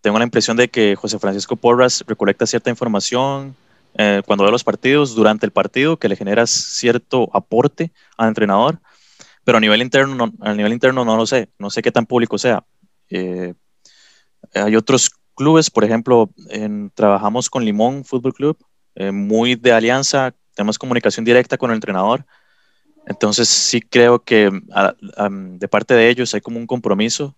[0.00, 3.56] tengo la impresión de que José Francisco Porras recolecta cierta información
[3.98, 8.78] eh, cuando ve los partidos, durante el partido, que le genera cierto aporte al entrenador,
[9.46, 12.36] pero a nivel interno, no, nivel interno no lo sé, no sé qué tan público
[12.36, 12.64] sea.
[13.08, 13.54] Eh,
[14.52, 18.58] hay otros clubes, por ejemplo, en, trabajamos con Limón Fútbol Club,
[18.96, 22.26] eh, muy de alianza, tenemos comunicación directa con el entrenador,
[23.06, 27.36] entonces sí creo que de parte de ellos hay como un compromiso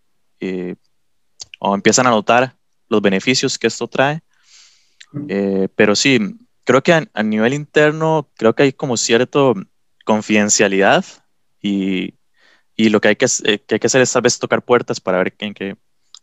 [1.58, 2.56] o empiezan a notar
[2.88, 4.22] los beneficios que esto trae.
[5.28, 6.18] Eh, pero sí,
[6.64, 9.52] creo que a, a, nivel interno, creo que hay como cierta
[10.06, 11.04] confidencialidad
[11.60, 12.14] y,
[12.76, 15.00] y lo que hay que, eh, que hay que hacer es tal vez tocar puertas
[15.00, 15.76] para ver en qué,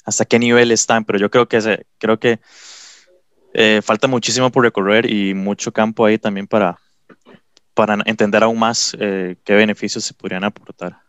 [0.05, 2.39] hasta qué nivel están, pero yo creo que, se, creo que
[3.53, 6.79] eh, falta muchísimo por recorrer y mucho campo ahí también para,
[7.73, 11.04] para entender aún más eh, qué beneficios se podrían aportar.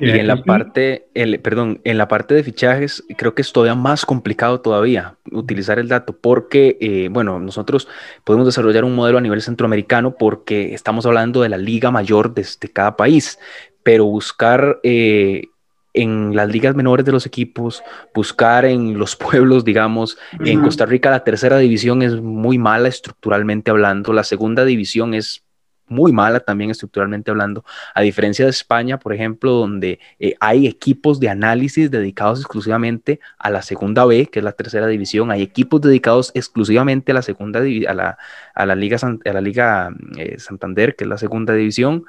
[0.00, 3.74] Y en la parte, el, perdón, en la parte de fichajes creo que es todavía
[3.74, 7.86] más complicado todavía utilizar el dato porque, eh, bueno, nosotros
[8.24, 12.46] podemos desarrollar un modelo a nivel centroamericano porque estamos hablando de la liga mayor de,
[12.60, 13.38] de cada país,
[13.82, 15.48] pero buscar eh,
[15.92, 17.82] en las ligas menores de los equipos,
[18.14, 20.48] buscar en los pueblos, digamos, uh -huh.
[20.48, 25.44] en Costa Rica la tercera división es muy mala estructuralmente hablando, la segunda división es
[25.90, 31.20] muy mala también estructuralmente hablando, a diferencia de España, por ejemplo, donde eh, hay equipos
[31.20, 35.80] de análisis dedicados exclusivamente a la segunda B, que es la tercera división, hay equipos
[35.80, 38.18] dedicados exclusivamente a la segunda, a la,
[38.54, 42.04] a la Liga, a la Liga eh, Santander, que es la segunda división.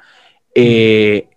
[0.55, 1.29] Eh,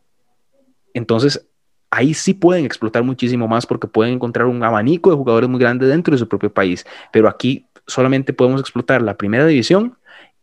[0.92, 1.46] entonces,
[1.90, 5.86] ahí sí pueden explotar muchísimo más porque pueden encontrar un abanico de jugadores muy grande
[5.86, 9.96] dentro de su propio país, pero aquí solamente podemos explotar la primera división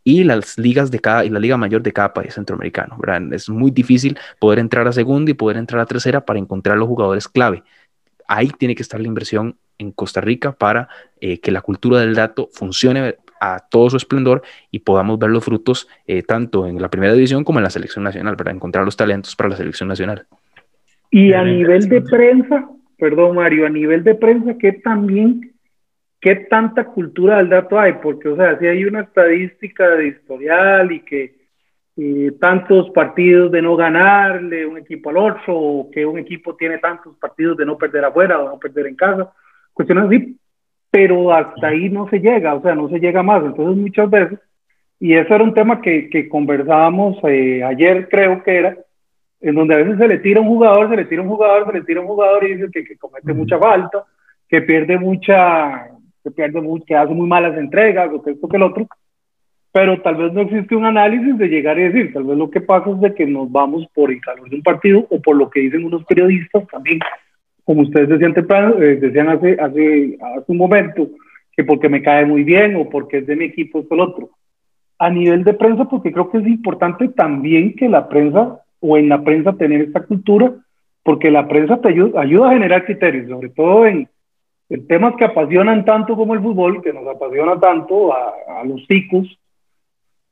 [0.04, 2.96] y las ligas de cada y la liga mayor de cada país centroamericano.
[2.98, 3.32] ¿verdad?
[3.32, 6.88] Es muy difícil poder entrar a segunda y poder entrar a tercera para encontrar los
[6.88, 7.62] jugadores clave.
[8.28, 10.88] Ahí tiene que estar la inversión en Costa Rica para
[11.20, 15.44] eh, que la cultura del dato funcione a todo su esplendor y podamos ver los
[15.44, 18.96] frutos eh, tanto en la primera división como en la selección nacional, para encontrar los
[18.96, 20.26] talentos para la selección nacional.
[21.10, 25.51] Y a nivel de prensa, perdón Mario, a nivel de prensa, ¿qué también
[26.22, 27.94] ¿qué tanta cultura del dato hay?
[27.94, 31.34] Porque, o sea, si hay una estadística de historial y que
[31.96, 36.78] eh, tantos partidos de no ganarle un equipo al otro, o que un equipo tiene
[36.78, 39.32] tantos partidos de no perder afuera o no perder en casa,
[39.74, 40.38] cuestiones así,
[40.92, 43.44] pero hasta ahí no se llega, o sea, no se llega más.
[43.44, 44.38] Entonces, muchas veces,
[45.00, 48.76] y eso era un tema que, que conversábamos eh, ayer, creo que era,
[49.40, 51.72] en donde a veces se le tira un jugador, se le tira un jugador, se
[51.72, 54.04] le tira un jugador y dice que, que comete mucha falta,
[54.48, 55.91] que pierde mucha
[56.22, 58.86] que pierde mucho, que hace muy malas entregas, o que esto que el otro,
[59.72, 62.60] pero tal vez no existe un análisis de llegar y decir, tal vez lo que
[62.60, 65.48] pasa es de que nos vamos por el calor de un partido o por lo
[65.48, 67.00] que dicen unos periodistas también,
[67.64, 71.08] como ustedes decían temprano, eh, decían hace, hace, hace un momento,
[71.56, 74.30] que porque me cae muy bien o porque es de mi equipo esto el otro.
[74.98, 79.08] A nivel de prensa, porque creo que es importante también que la prensa o en
[79.08, 80.52] la prensa tener esta cultura,
[81.02, 84.08] porque la prensa te ayuda, ayuda a generar criterios, sobre todo en,
[84.78, 89.38] temas que apasionan tanto como el fútbol, que nos apasiona tanto a, a los ticos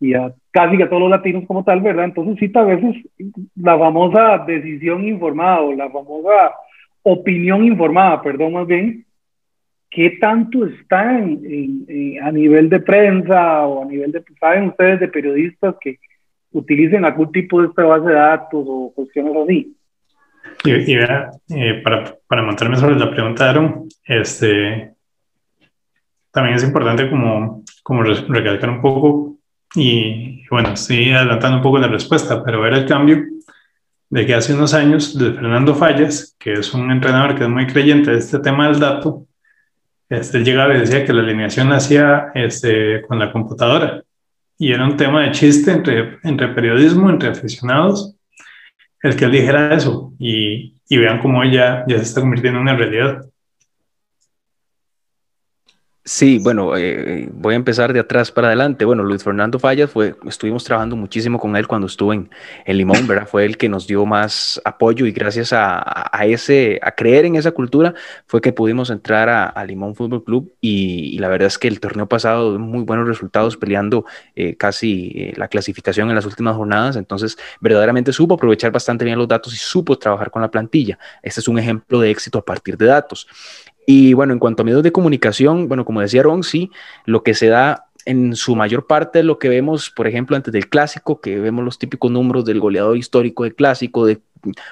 [0.01, 2.07] y a casi a todos los latinos como tal, ¿verdad?
[2.07, 2.97] Entonces sí, a veces
[3.55, 6.55] la famosa decisión informada o la famosa
[7.03, 9.05] opinión informada, perdón, más bien,
[9.91, 14.69] ¿qué tanto está en, en, en, a nivel de prensa o a nivel de, saben
[14.69, 15.99] ustedes, de periodistas que
[16.53, 19.77] utilicen algún tipo de esta base de datos o cuestiones así?
[20.65, 24.95] Y, y vea, eh, para, para montarme sobre la pregunta Aaron, este,
[26.31, 29.37] también es importante como, como recalcar un poco,
[29.75, 33.25] y bueno, estoy adelantando un poco la respuesta, pero ver el cambio
[34.11, 37.67] de que hace unos años de Fernando Fallas, que es un entrenador que es muy
[37.67, 39.27] creyente de este tema del dato,
[40.09, 44.03] este, llegaba y decía que la alineación hacía este, con la computadora.
[44.59, 48.17] Y era un tema de chiste entre, entre periodismo, entre aficionados,
[49.03, 50.13] el que él dijera eso.
[50.19, 53.30] Y, y vean cómo ella ya se está convirtiendo en una realidad.
[56.03, 58.87] Sí, bueno, eh, voy a empezar de atrás para adelante.
[58.87, 62.31] Bueno, Luis Fernando Fallas fue, estuvimos trabajando muchísimo con él cuando estuvo en,
[62.67, 63.29] Limón, ¿verdad?
[63.29, 65.83] Fue el que nos dio más apoyo y gracias a,
[66.25, 67.93] ese, a creer en esa cultura,
[68.27, 72.09] fue que pudimos entrar a, Limón Fútbol Club y, la verdad es que el torneo
[72.09, 77.37] pasado muy buenos resultados peleando eh, casi eh, la clasificación en las últimas jornadas, entonces
[77.61, 80.99] verdaderamente supo aprovechar bastante bien los datos y supo trabajar con la plantilla.
[81.23, 83.29] Este es un ejemplo de éxito a partir de datos.
[83.87, 86.71] Y bueno, en cuanto a medios de comunicación, bueno, como decía Ron, sí,
[87.07, 90.69] lo que se da en su mayor parte lo que vemos, por ejemplo, antes del
[90.69, 94.21] clásico, que vemos los típicos números del goleador histórico del clásico, de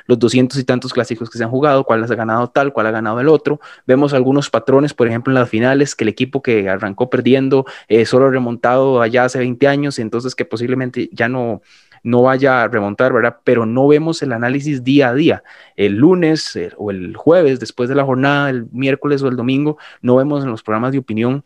[0.06, 2.90] los doscientos y tantos clásicos que se han jugado, cuál ha ganado tal, cuál ha
[2.90, 3.60] ganado el otro.
[3.86, 8.06] Vemos algunos patrones, por ejemplo, en las finales, que el equipo que arrancó perdiendo eh,
[8.06, 11.60] solo remontado allá hace 20 años, entonces que posiblemente ya no,
[12.02, 13.38] no vaya a remontar, ¿verdad?
[13.44, 15.42] Pero no vemos el análisis día a día.
[15.76, 19.78] El lunes eh, o el jueves, después de la jornada, el miércoles o el domingo,
[20.02, 21.44] no vemos en los programas de opinión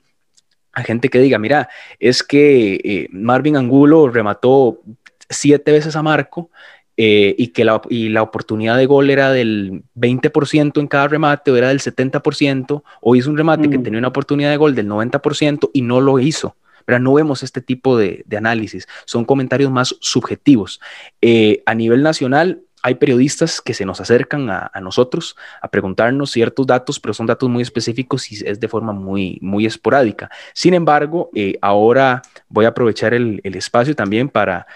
[0.72, 1.68] a gente que diga, mira,
[2.00, 4.80] es que eh, Marvin Angulo remató
[5.28, 6.50] siete veces a Marco
[6.96, 11.50] eh, y que la, y la, oportunidad de gol era del 20% en cada remate
[11.50, 13.82] o era del 70%, o hizo un remate que mm.
[13.82, 16.56] tenía una oportunidad de gol del 90% y no lo hizo.
[16.84, 20.80] Pero no vemos este tipo de, análisis, son comentarios más subjetivos.
[21.20, 26.66] Eh, a nivel nacional, hay periodistas que se nos acercan a, nosotros a preguntarnos ciertos
[26.66, 30.30] datos, pero son datos muy específicos y es de forma muy, muy esporádica.
[30.52, 34.66] Sin embargo, eh, ahora voy a aprovechar el, espacio también para,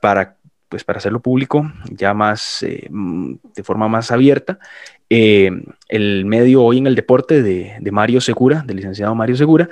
[0.00, 0.36] para,
[0.68, 4.60] pues para hacerlo público, ya más eh, de forma más abierta.
[5.08, 9.68] el medio hoy en el deporte de, de Mario Segura, del licenciado Mario Segura,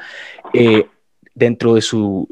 [1.38, 2.28] dentro de su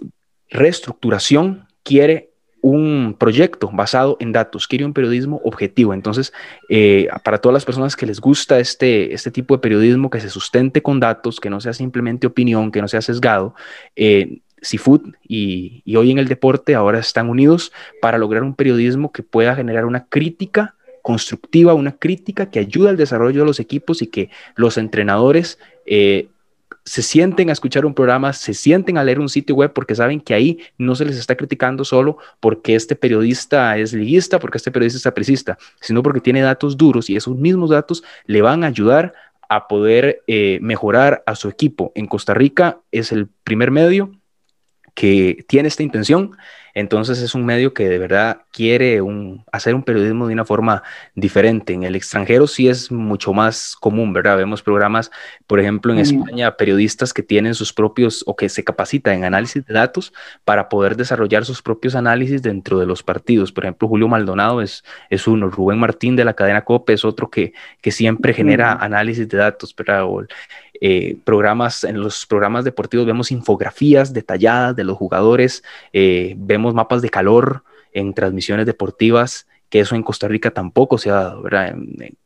[0.50, 2.30] reestructuración, quiere
[2.62, 5.94] un proyecto basado en datos, quiere un periodismo objetivo.
[5.94, 6.32] Entonces,
[6.68, 10.28] eh, para todas las personas que les gusta este, este tipo de periodismo que se
[10.28, 13.54] sustente con datos, que no sea simplemente opinión, que no sea sesgado,
[13.94, 19.22] eh, Seafood y, hoy en el deporte ahora están unidos para lograr un periodismo que
[19.22, 24.08] pueda generar una crítica constructiva, una crítica que ayude al desarrollo de los equipos y
[24.08, 26.28] que los entrenadores eh,
[26.86, 30.20] se sienten a escuchar un programa, se sienten a leer un sitio web porque saben
[30.20, 34.70] que ahí no se les está criticando solo porque este periodista es liguista, porque este
[34.70, 38.68] periodista es apricista, sino porque tiene datos duros y esos mismos datos le van a
[38.68, 39.12] ayudar
[39.48, 41.90] a poder eh, mejorar a su equipo.
[41.96, 44.12] En Costa Rica es el primer medio
[44.94, 46.36] que tiene esta intención
[46.76, 49.00] entonces es un medio que de verdad quiere
[49.50, 50.82] hacer un periodismo de una forma
[51.14, 51.72] diferente.
[51.72, 54.36] En el extranjero sí es mucho más común, ¿verdad?
[54.36, 55.10] Vemos programas,
[55.46, 59.64] por ejemplo, en España, periodistas que tienen sus propios o que se capacitan en análisis
[59.64, 60.12] de datos
[60.44, 63.52] para poder desarrollar sus propios análisis dentro de los partidos.
[63.52, 67.30] Por ejemplo, Julio Maldonado es, es uno, Rubén Martín de la cadena COPE es otro
[67.30, 70.04] que, que siempre genera análisis de datos, ¿verdad?
[70.80, 75.62] Eh, programas, en los programas deportivos vemos infografías detalladas de los jugadores,
[75.92, 77.62] eh, vemos mapas de calor
[77.92, 81.44] en transmisiones deportivas, que eso en Costa Rica tampoco se ha dado,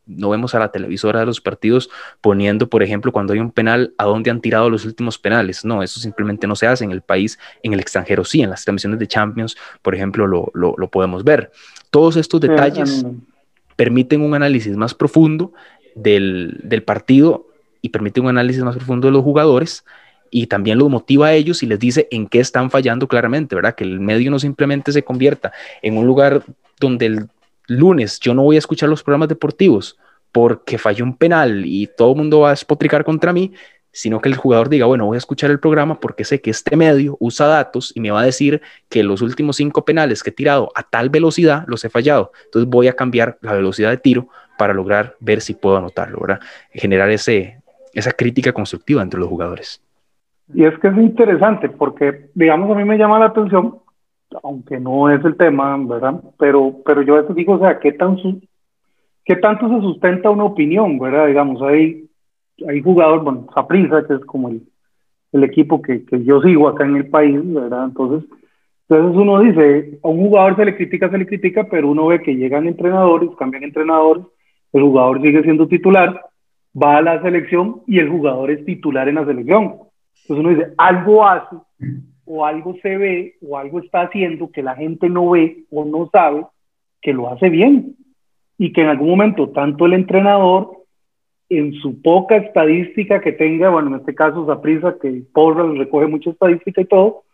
[0.06, 1.88] No vemos a la televisora de los partidos
[2.20, 5.64] poniendo, por ejemplo, cuando hay un penal, a dónde han tirado los últimos penales.
[5.64, 8.64] No, eso simplemente no se hace en el país, en el extranjero sí, en las
[8.64, 11.50] transmisiones de Champions, por ejemplo, lo, lo podemos ver.
[11.90, 13.06] Todos estos detalles
[13.76, 15.54] permiten un análisis más profundo
[15.94, 17.49] del, del partido
[17.82, 19.84] y permite un análisis más profundo de los jugadores
[20.30, 23.74] y también los motiva a ellos y les dice en qué están fallando claramente, ¿verdad?
[23.74, 26.42] Que el medio no simplemente se convierta en un lugar
[26.78, 27.28] donde el
[27.66, 29.98] lunes yo no voy a escuchar los programas deportivos
[30.32, 33.52] porque falló un penal y todo el mundo va a espotricar contra mí,
[33.92, 36.76] sino que el jugador diga, bueno, voy a escuchar el programa porque sé que este
[36.76, 40.32] medio usa datos y me va a decir que los últimos cinco penales que he
[40.32, 42.30] tirado a tal velocidad los he fallado.
[42.44, 46.40] Entonces voy a cambiar la velocidad de tiro para lograr ver si puedo anotarlo, ¿verdad?
[46.72, 47.59] Generar ese,
[47.92, 49.82] esa crítica constructiva entre los jugadores.
[50.52, 53.76] Y es que es interesante porque, digamos, a mí me llama la atención,
[54.42, 56.20] aunque no es el tema, ¿verdad?
[56.38, 58.16] Pero, pero yo a veces digo, o sea, ¿qué, tan
[59.24, 61.26] ¿qué tanto se sustenta una opinión, ¿verdad?
[61.28, 62.08] Digamos, hay,
[62.68, 64.62] hay jugadores, bueno, Saprisa, que es como el,
[65.32, 67.84] el equipo que, que, yo sigo acá en el país, ¿verdad?
[67.84, 68.28] Entonces,
[68.88, 72.20] entonces uno dice, a un jugador se le critica, se le critica, pero uno ve
[72.22, 74.24] que llegan entrenadores, cambian entrenadores,
[74.72, 76.20] el jugador sigue siendo titular,
[76.74, 79.76] va a la selección y el jugador es titular en la selección.
[80.22, 81.56] Entonces uno dice, algo hace
[82.24, 86.08] o algo se ve o algo está haciendo que la gente no ve o no
[86.12, 86.46] sabe
[87.00, 87.96] que lo hace bien.
[88.62, 90.80] y que en algún momento tanto el entrenador,
[91.48, 96.30] en su poca estadística que tenga, bueno, en este caso Zaprisa, que Paul recoge mucha
[96.30, 97.24] estadística y todo,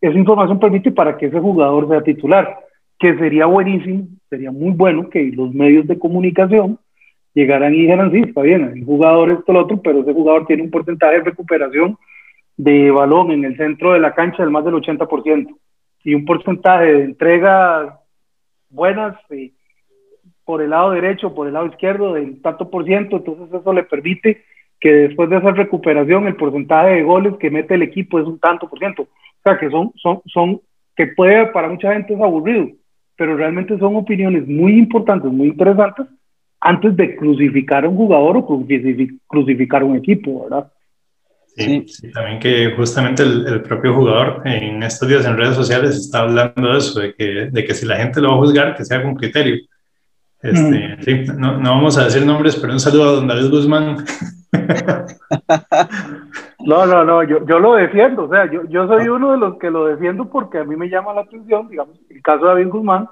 [0.00, 2.58] esa información permite para que ese jugador sea titular,
[2.98, 6.78] que sería buenísimo, sería muy bueno que los medios de comunicación
[7.34, 10.62] llegaran y dijeran, sí, está bien, el jugador esto, lo otro, pero ese jugador tiene
[10.62, 11.96] un porcentaje de recuperación
[12.56, 15.48] de balón en el centro de la cancha del más del 80%
[16.04, 17.94] y un porcentaje de entregas
[18.68, 19.52] buenas eh,
[20.44, 23.84] por el lado derecho, por el lado izquierdo del tanto por ciento, entonces eso le
[23.84, 24.44] permite
[24.80, 28.40] que después de esa recuperación el porcentaje de goles que mete el equipo es un
[28.40, 29.02] tanto por ciento.
[29.02, 30.60] O sea, que son, son, son,
[30.96, 32.68] que puede para mucha gente es aburrido,
[33.16, 36.06] pero realmente son opiniones muy importantes, muy interesantes,
[36.62, 38.66] antes de crucificar a un jugador o
[39.26, 40.72] crucificar a un equipo, ¿verdad?
[41.56, 46.20] Sí, sí, también que justamente el, propio jugador en estos días en redes sociales está
[46.20, 48.84] hablando de eso, de que, de que si la gente lo va a juzgar, que
[48.84, 49.56] sea con criterio.
[50.40, 53.96] Este, sí, no, no, vamos a decir nombres, pero un saludo a don David Guzmán.
[56.64, 59.58] No, no, no, yo, yo lo defiendo, o sea, yo, yo soy uno de los
[59.58, 62.68] que lo defiendo porque a mí me llama la atención, digamos, el caso de David
[62.68, 63.08] Guzmán,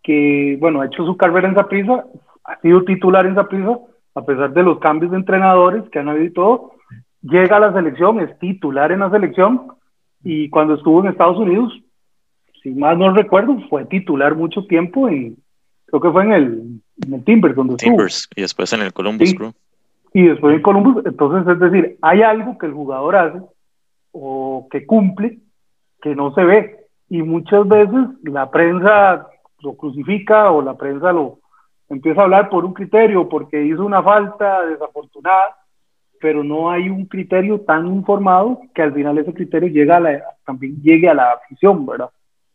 [0.00, 2.04] que, bueno, ha hecho su carrera en Zaprisa,
[2.48, 3.78] ha sido titular en Zaprisa,
[4.14, 6.72] a pesar de los cambios de entrenadores que han habido y todo,
[7.22, 9.68] llega a la selección, es titular en la selección,
[10.24, 11.78] y cuando estuvo en Estados Unidos,
[12.62, 15.36] si más no recuerdo, fue titular mucho tiempo, y
[15.86, 19.34] creo que fue en el, en el Timbers donde Timbers, y después en el Columbus
[19.34, 19.52] Crew.
[20.14, 23.40] Y después en Columbus, entonces es decir, hay algo que el jugador hace
[24.12, 25.38] o que cumple
[26.00, 26.76] que no se ve
[27.10, 29.26] y muchas veces la prensa
[29.60, 31.40] lo crucifica o la prensa lo
[31.88, 35.56] empieza a hablar por un criterio porque hizo una falta desafortunada
[36.20, 40.22] pero no hay un criterio tan informado que al final ese criterio llega a la,
[40.44, 42.10] también llegue a la afición, ¿verdad?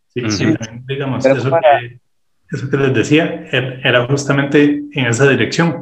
[0.10, 0.54] Sí, sí,
[0.88, 2.00] digamos, eso, que,
[2.52, 5.82] eso que les decía er, era justamente en esa dirección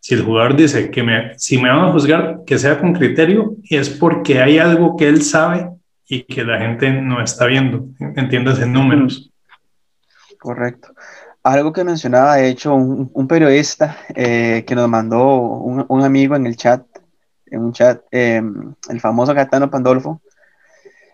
[0.00, 3.56] si el jugador dice que me, si me van a juzgar, que sea con criterio,
[3.68, 5.68] es porque hay algo que él sabe
[6.08, 7.84] y que la gente no está viendo,
[8.16, 9.30] entiendes en números.
[10.38, 10.88] Correcto.
[11.42, 16.56] Algo que mencionaba, de hecho, un, periodista eh, que nos mandó un, amigo en el
[16.56, 16.84] chat,
[17.46, 20.20] en un chat, em, el famoso Gatano Pandolfo,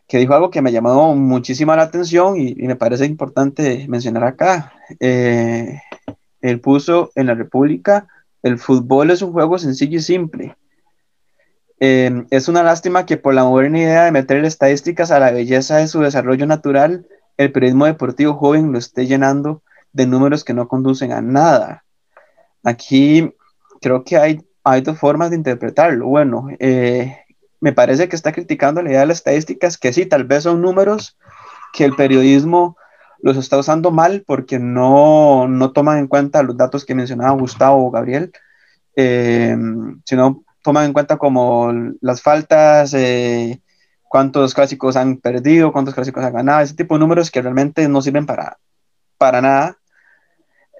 [0.08, 4.72] que dijo algo que me llamó muchísima la atención y, me parece importante mencionar acá.
[5.00, 5.80] Eh,
[6.40, 8.08] él puso en la República
[8.46, 10.56] el fútbol es un juego sencillo y simple.
[11.80, 15.78] Eh, es una lástima que por la moderna idea de meter estadísticas a la belleza
[15.78, 17.08] de su desarrollo natural,
[17.38, 19.62] el periodismo deportivo joven lo esté llenando
[19.92, 21.84] de números que no conducen a nada.
[22.62, 23.32] Aquí
[23.80, 26.06] creo que hay, hay dos formas de interpretarlo.
[26.08, 27.16] Bueno, eh,
[27.60, 30.60] me parece que está criticando la idea de las estadísticas, que sí, tal vez son
[30.60, 31.16] números
[31.72, 32.76] que el periodismo
[33.20, 37.86] los está usando mal porque no, no toman en cuenta los datos que mencionaba Gustavo
[37.86, 38.32] o Gabriel,
[38.94, 39.56] eh,
[40.04, 43.60] sino toman en cuenta como las faltas, eh,
[44.08, 48.02] cuántos clásicos han perdido, cuántos clásicos han ganado, ese tipo de números que realmente no
[48.02, 48.58] sirven para,
[49.18, 49.78] para nada.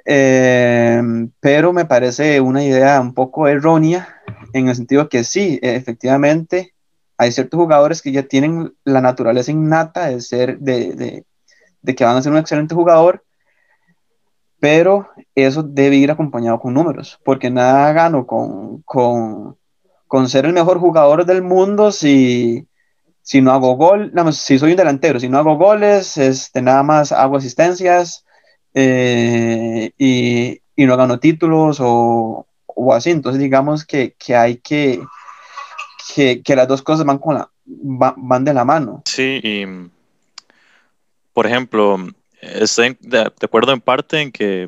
[0.04, 1.02] Eh,
[1.40, 4.22] pero me parece una idea un poco errónea
[4.52, 6.74] en el sentido que sí, efectivamente,
[7.18, 11.24] hay ciertos jugadores que ya tienen la naturaleza innata de ser, de,
[11.86, 13.24] de que van a ser un excelente jugador,
[14.58, 19.56] pero eso debe ir acompañado con números, porque nada gano con, con,
[20.08, 22.66] con ser el mejor jugador del mundo si,
[23.22, 27.12] si no hago gol, si soy un delantero, si no hago goles, este, nada más
[27.12, 28.25] hago asistencias
[28.78, 33.10] eh, y, y, no gano títulos o, o así.
[33.10, 35.00] Entonces digamos que, que hay que,
[36.14, 39.02] que, las dos cosas van, con la, van de la mano.
[39.06, 39.64] Sí, y
[41.32, 41.96] por ejemplo,
[42.40, 44.64] estoy de, acuerdo en parte en que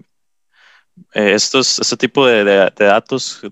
[1.13, 3.43] eh, estos, este tipo de, datos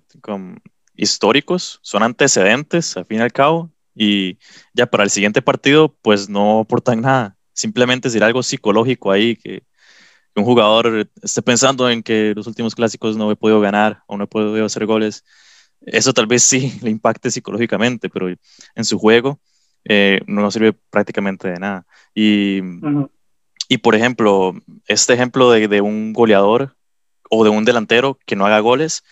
[0.95, 4.39] históricos son antecedentes, al fin y al cabo, y
[4.73, 7.37] ya para el siguiente partido, pues no aportan nada.
[7.53, 9.63] Simplemente es algo psicológico ahí, que,
[10.37, 14.25] un jugador esté pensando en que los últimos clásicos no he podido ganar o no
[14.25, 15.25] he podido hacer goles.
[15.81, 19.41] Eso tal vez sí le impacte psicológicamente, pero en su juego
[19.85, 21.87] eh, no sirve prácticamente de nada.
[22.15, 22.61] Y,
[23.69, 24.55] y por ejemplo,
[24.87, 26.77] este ejemplo de, de, un goleador
[27.31, 29.05] o de un delantero que no haga goles,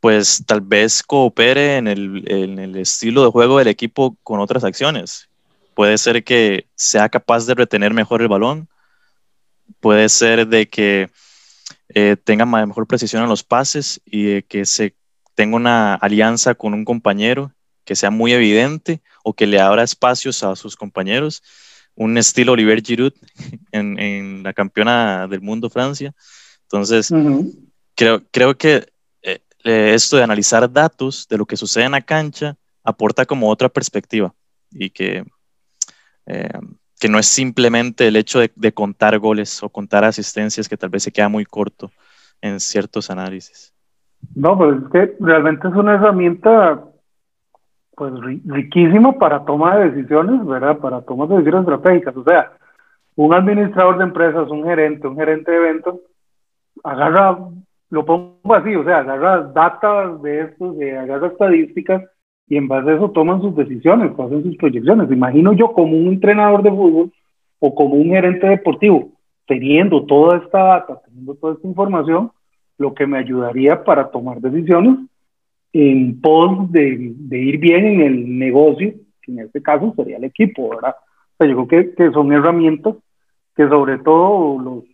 [0.00, 4.64] pues tal vez coopere en el, en el estilo de juego del equipo con otras
[4.64, 5.28] acciones.
[5.74, 8.68] Puede ser que sea capaz de retener mejor el balón,
[9.82, 11.10] puede ser de que
[11.88, 14.94] eh, tenga mejor precisión en los pases y de que se
[15.34, 17.52] tenga una alianza con un compañero
[17.84, 21.42] que sea muy evidente o que le abra espacios a sus compañeros,
[21.96, 23.12] un estilo Oliver Giroud
[23.72, 26.14] en, en la campeona del mundo Francia.
[26.62, 27.12] Entonces,
[27.96, 28.86] creo, creo que
[29.64, 33.68] eh, esto de analizar datos de lo que sucede en la cancha aporta como otra
[33.68, 34.32] perspectiva
[34.70, 35.24] y que,
[36.26, 36.58] eh,
[37.02, 41.02] que no es simplemente el hecho de, contar goles o contar asistencias que tal vez
[41.02, 41.90] se queda muy corto
[42.40, 43.74] en ciertos análisis.
[44.36, 46.80] No, pues es que realmente es una herramienta
[47.96, 48.12] pues
[48.44, 50.78] riquísima para toma de decisiones, ¿verdad?
[50.78, 52.16] Para toma de decisiones estratégicas.
[52.16, 52.52] O sea,
[53.16, 55.96] un administrador de empresas, un gerente, un gerente de eventos,
[56.84, 57.36] agarra,
[57.90, 62.04] lo pongo así, o sea, agarra datos de estos, agarra estadísticas
[62.48, 65.10] y en base a eso toman sus decisiones, hacen sus proyecciones.
[65.10, 67.12] Imagino yo como un entrenador de fútbol
[67.58, 69.10] o como un gerente deportivo,
[69.46, 72.30] teniendo toda esta data, teniendo toda esta información,
[72.78, 74.98] lo que me ayudaría para tomar decisiones
[75.72, 80.24] en pos de, de ir bien en el negocio, que en este caso sería el
[80.24, 80.96] equipo, ¿verdad?
[80.98, 82.96] O sea, yo creo que, que son herramientas
[83.54, 84.84] que sobre todo los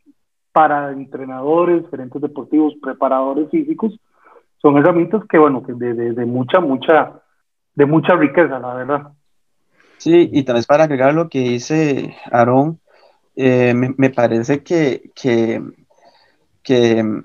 [0.53, 3.99] para entrenadores, gerentes deportivos, preparadores físicos,
[4.61, 7.21] son herramientas que, bueno, que de, de, de mucha, mucha
[7.79, 9.13] de mucha riqueza, la verdad.
[9.99, 12.81] Sí, y también para agregar lo que dice Aarón,
[13.37, 15.63] eh, me, parece que, que,
[16.65, 17.23] que,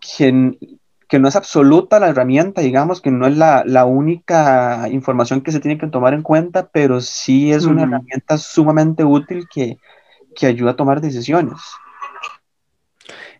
[0.00, 5.52] que, no es absoluta la herramienta, digamos, que no es la, la, única información que
[5.52, 9.76] se tiene que tomar en cuenta, pero sí es una herramienta sumamente útil que,
[10.34, 11.60] que, ayuda a tomar decisiones.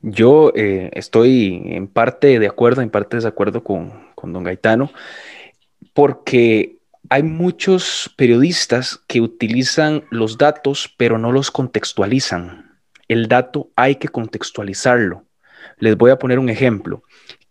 [0.02, 4.90] Yo eh, estoy en parte de acuerdo, en parte de desacuerdo con, con don Gaetano
[5.92, 6.78] porque
[7.08, 12.78] hay muchos periodistas que utilizan los datos, pero no los contextualizan.
[13.08, 15.24] El dato hay que contextualizarlo.
[15.78, 17.02] Les voy a poner un ejemplo.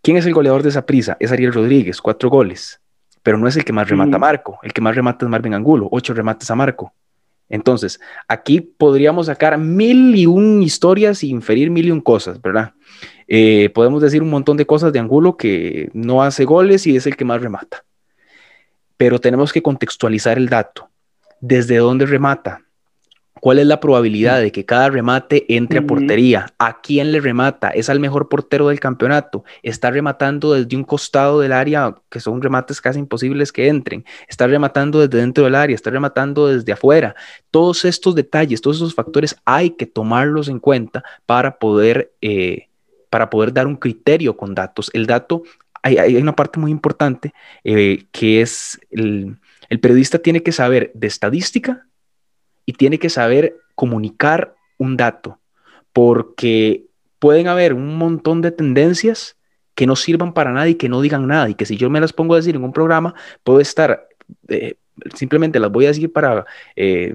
[0.01, 1.15] ¿Quién es el goleador de esa prisa?
[1.19, 2.81] Es Ariel Rodríguez, cuatro goles,
[3.21, 4.57] pero no es el que más remata a Marco.
[4.63, 6.93] El que más remata es Marvin Angulo, ocho remates a Marco.
[7.47, 12.73] Entonces, aquí podríamos sacar mil y un historias y inferir mil y un cosas, ¿verdad?
[13.27, 17.05] Eh, podemos decir un montón de cosas de Angulo que no hace goles y es
[17.05, 17.83] el que más remata
[19.01, 20.87] pero tenemos que contextualizar el dato.
[21.39, 22.61] ¿Desde dónde remata?
[23.33, 26.53] ¿Cuál es la probabilidad de que cada remate entre a portería?
[26.59, 27.71] ¿A quién le remata?
[27.71, 29.43] ¿Es al mejor portero del campeonato?
[29.63, 34.05] ¿Está rematando desde un costado del área, que son remates casi imposibles que entren?
[34.27, 35.73] ¿Está rematando desde dentro del área?
[35.73, 37.15] ¿Está rematando desde afuera?
[37.49, 42.67] Todos estos detalles, todos esos factores hay que tomarlos en cuenta para poder, eh,
[43.09, 44.91] para poder dar un criterio con datos.
[44.93, 45.41] El dato
[45.83, 49.37] hay, una parte muy importante eh, que es el,
[49.81, 51.87] periodista tiene que saber de estadística
[52.65, 55.39] y tiene que saber comunicar un dato,
[55.93, 56.85] porque
[57.19, 59.37] pueden haber un montón de tendencias
[59.73, 62.01] que no sirvan para nada y que no digan nada, y que si yo me
[62.01, 64.07] las pongo a decir en un programa, puedo estar,
[64.49, 64.75] eh,
[65.15, 67.13] simplemente las voy a decir para, eh,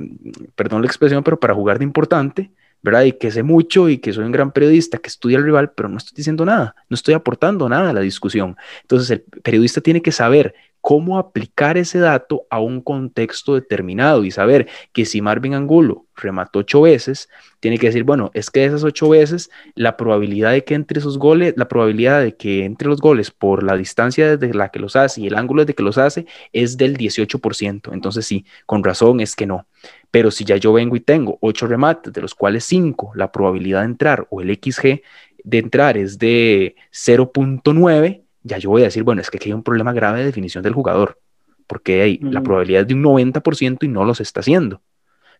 [0.54, 2.50] perdón la expresión, pero para jugar de importante,
[2.86, 3.02] ¿verdad?
[3.02, 5.88] Y que sé mucho y que soy un gran periodista que estudia al rival, pero
[5.88, 8.56] no estoy diciendo nada, no estoy aportando nada a la discusión.
[8.82, 14.30] Entonces el periodista tiene que saber cómo aplicar ese dato a un contexto determinado y
[14.30, 17.28] saber que si Marvin Angulo remató ocho veces,
[17.58, 21.00] tiene que decir, bueno, es que de esas ocho veces, la probabilidad de que entre
[21.00, 24.78] esos goles, la probabilidad de que entre los goles por la distancia desde la que
[24.78, 27.92] los hace y el ángulo desde que los hace es del 18%.
[27.92, 29.66] Entonces sí, con razón es que no.
[30.10, 33.80] Pero si ya yo vengo y tengo ocho remates, de los cuales cinco, la probabilidad
[33.80, 35.02] de entrar o el XG
[35.44, 39.52] de entrar es de 0.9, ya yo voy a decir, bueno, es que aquí hay
[39.52, 41.20] un problema grave de definición del jugador,
[41.66, 44.82] porque hay la probabilidad es de un 90% y no los está haciendo.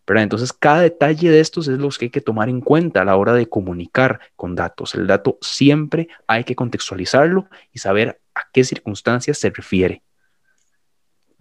[0.05, 3.05] Pero entonces cada detalle de estos es los que hay que tomar en cuenta a
[3.05, 4.95] la hora de comunicar con datos.
[4.95, 10.03] El dato siempre hay que contextualizarlo y saber a qué circunstancias se refiere.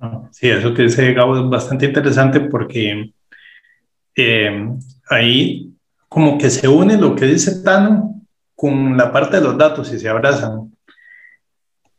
[0.01, 3.13] Ah, sí, eso que dice Gabo es bastante interesante porque
[4.17, 4.69] eh,
[5.09, 5.73] ahí
[6.09, 8.23] como que se une lo que dice Tano
[8.55, 10.73] con la parte de los datos y se abrazan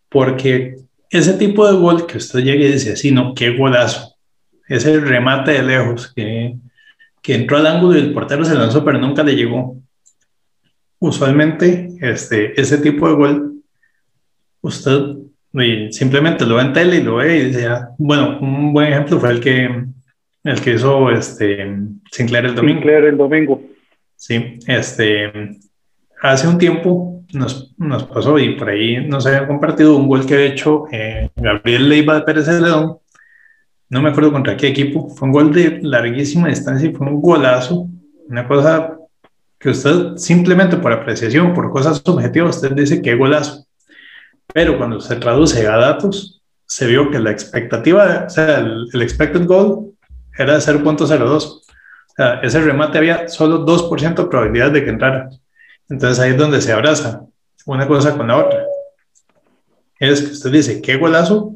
[0.09, 0.77] porque
[1.09, 4.15] ese tipo de gol que usted llega y dice así, no, qué golazo,
[4.67, 6.55] ese remate de lejos que,
[7.21, 9.77] que entró al ángulo y el portero se lanzó, pero nunca le llegó.
[10.99, 13.63] Usualmente, este, ese tipo de gol,
[14.61, 15.17] usted
[15.91, 19.19] simplemente lo ve en tele y lo ve y dice, ah, bueno, un buen ejemplo
[19.19, 19.85] fue el que,
[20.47, 21.75] el que hizo este,
[22.11, 22.79] Sinclair el domingo.
[22.79, 23.61] Sinclair el domingo.
[24.15, 25.31] Sí, este,
[26.21, 30.35] hace un tiempo nos, nos, pasó y por ahí nos habían compartido un gol que
[30.35, 32.97] ha hecho eh, Gabriel Leiva de Pérez Celedón.
[33.89, 35.09] No me acuerdo contra qué equipo.
[35.09, 37.87] Fue un gol de larguísima distancia y fue un golazo.
[38.27, 38.97] Una cosa
[39.59, 43.65] que usted simplemente por apreciación, por cosas subjetivas, usted dice que golazo.
[44.53, 49.01] Pero cuando se traduce a datos, se vio que la expectativa, o sea, el, el
[49.01, 49.93] expected goal
[50.37, 51.43] era de 0.02.
[51.43, 51.61] O
[52.15, 55.29] sea, ese remate había solo 2% de probabilidad de que entrara.
[55.89, 57.21] Entonces ahí es donde se abraza.
[57.65, 58.65] una cosa con la otra.
[59.99, 61.55] Es que usted dice, qué golazo,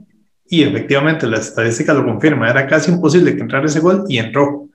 [0.52, 4.68] y efectivamente la estadística lo confirma, era casi imposible que entrara ese gol y entró.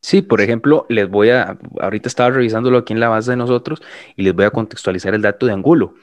[0.00, 3.82] Sí, por ejemplo, les voy a, ahorita estaba revisándolo aquí en la base de nosotros
[4.16, 5.96] y les voy a contextualizar el dato de Angulo.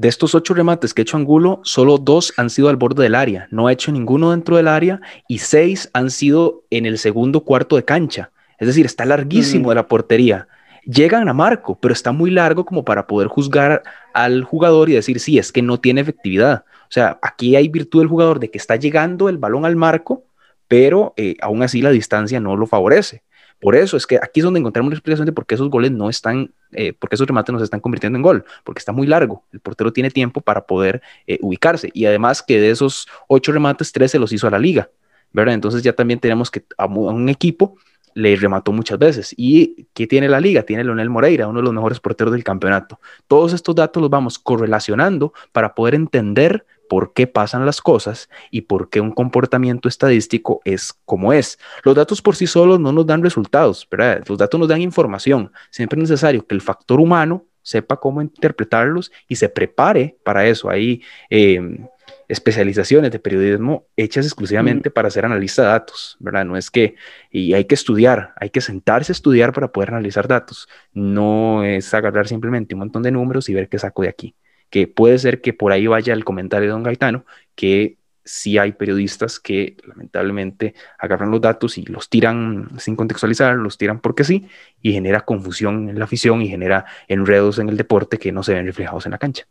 [0.00, 3.14] De estos ocho remates que ha hecho Angulo, solo dos han sido al borde del
[3.14, 7.42] área, no ha hecho ninguno dentro del área y seis han sido en el segundo
[7.42, 8.30] cuarto de cancha.
[8.58, 10.48] Es decir, está larguísimo de la portería.
[10.86, 13.82] Llegan a marco, pero está muy largo como para poder juzgar
[14.14, 16.64] al jugador y decir, sí, es que no tiene efectividad.
[16.84, 20.24] O sea, aquí hay virtud del jugador de que está llegando el balón al marco,
[20.66, 23.22] pero eh, aún así la distancia no lo favorece.
[23.60, 25.90] Por eso es que aquí es donde encontramos la explicación de por qué esos goles
[25.90, 28.92] no están, eh, por qué esos remates no se están convirtiendo en gol, porque está
[28.92, 29.44] muy largo.
[29.52, 33.92] El portero tiene tiempo para poder eh, ubicarse y además que de esos ocho remates,
[33.92, 34.90] tres se los hizo a la liga,
[35.32, 35.54] ¿verdad?
[35.54, 37.76] Entonces ya también tenemos que a un equipo
[38.14, 39.34] le remató muchas veces.
[39.36, 40.62] ¿Y qué tiene la liga?
[40.62, 43.00] Tiene Leonel Moreira, uno de los mejores porteros del campeonato.
[43.28, 48.62] Todos estos datos los vamos correlacionando para poder entender por qué pasan las cosas y
[48.62, 51.56] por qué un comportamiento estadístico es como es.
[51.84, 54.24] Los datos por sí solos no nos dan resultados, ¿verdad?
[54.26, 55.52] Los datos nos dan información.
[55.70, 60.68] Siempre es necesario que el factor humano sepa cómo interpretarlos y se prepare para eso.
[60.68, 61.86] Hay em,
[62.26, 66.44] especializaciones de periodismo hechas exclusivamente para ser analista de datos, ¿verdad?
[66.44, 66.96] No es que,
[67.30, 70.68] y hay que estudiar, hay que sentarse a estudiar para poder analizar datos.
[70.92, 74.34] No es agarrar simplemente un montón de números y ver qué saco de aquí
[74.70, 78.72] que puede ser que por ahí vaya el comentario de don Gaetano, que sí hay
[78.72, 84.48] periodistas que lamentablemente agarran los datos y los tiran sin contextualizar, los tiran porque sí,
[84.80, 88.54] y genera confusión en la afición y genera enredos en el deporte que no se
[88.54, 89.44] ven reflejados en la cancha.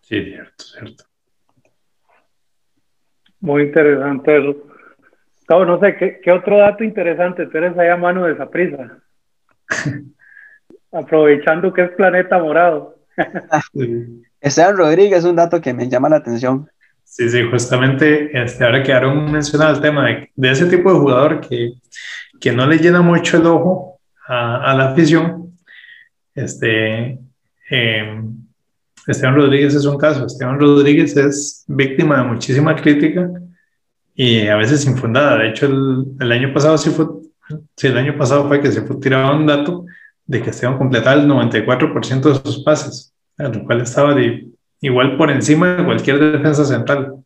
[0.00, 1.04] Sí, cierto, cierto.
[3.40, 4.56] Muy interesante eso.
[5.48, 8.98] no sé, ¿qué, otro dato interesante tienes ahí a mano de esa prisa?
[10.92, 13.01] Aprovechando que es planeta morado.
[14.40, 16.68] Esteban Rodríguez un dato que me llama la atención.
[17.04, 21.40] Sí, sí, justamente este, ahora que Aaron mencionaba el tema de, ese tipo de jugador
[21.40, 21.74] que,
[22.40, 25.52] que, no le llena mucho el ojo a, la afición.
[26.34, 27.18] Este,
[27.70, 28.22] eh,
[29.06, 30.24] Esteban Rodríguez es un caso.
[30.24, 33.28] Esteban Rodríguez es víctima de muchísima crítica
[34.14, 35.36] y a veces infundada.
[35.36, 37.06] De hecho, el, el año pasado sí fue,
[37.76, 39.84] sí, el año pasado fue que se fue tirado un dato
[40.32, 44.16] de que Esteban completaba el 94% de sus pases, lo cual estaba
[44.80, 47.16] igual por encima de cualquier defensa central.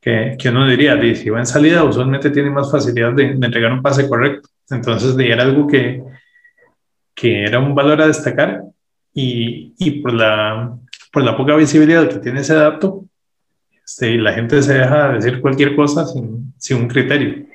[0.00, 3.80] Que, que uno diría, si va en salida, usualmente tiene más facilidad de, entregar un
[3.80, 4.48] pase correcto.
[4.70, 6.02] Entonces, de, era algo que,
[7.14, 8.64] que era un valor a destacar
[9.14, 10.76] y, y por, la,
[11.12, 13.04] por la poca visibilidad que tiene ese dato,
[13.86, 17.46] este, la gente se deja decir cualquier cosa sin, sin un criterio.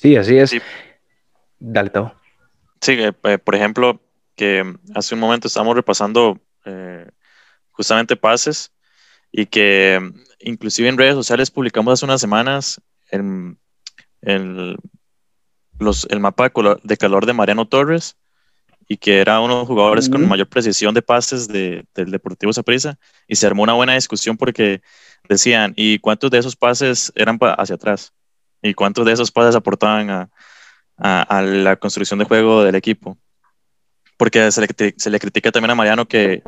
[0.00, 0.56] Sí, así es.
[1.58, 2.14] Dale, todo.
[2.80, 4.00] Sí, eh, eh, por ejemplo,
[4.34, 7.06] que hace un momento estábamos repasando eh,
[7.70, 8.72] justamente pases
[9.30, 10.00] y que
[10.38, 12.80] inclusive en redes sociales publicamos hace unas semanas
[13.10, 13.58] el,
[15.78, 16.50] los, el mapa
[16.82, 18.16] de, calor de Mariano Torres
[18.88, 22.98] y que era uno de los jugadores con mayor precisión de pases del Deportivo Saprissa
[23.28, 24.80] y se armó una buena discusión porque
[25.28, 28.14] decían, ¿y cuántos de esos pases eran hacia atrás?
[28.62, 30.30] ¿Y cuántos de esos pases aportaban a,
[30.96, 33.16] a, la construcción de juego del equipo?
[34.16, 36.42] Porque se le, se le critica también a Mariano que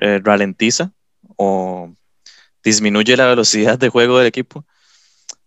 [0.00, 0.92] eh, ralentiza
[1.36, 1.92] o
[2.64, 4.64] disminuye la velocidad de juego del equipo.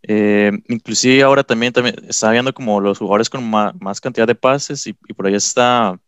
[0.04, 4.88] Eh, inclusive ahora también, también está viendo como los jugadores con más, cantidad de pases
[4.88, 6.00] y, por ahí está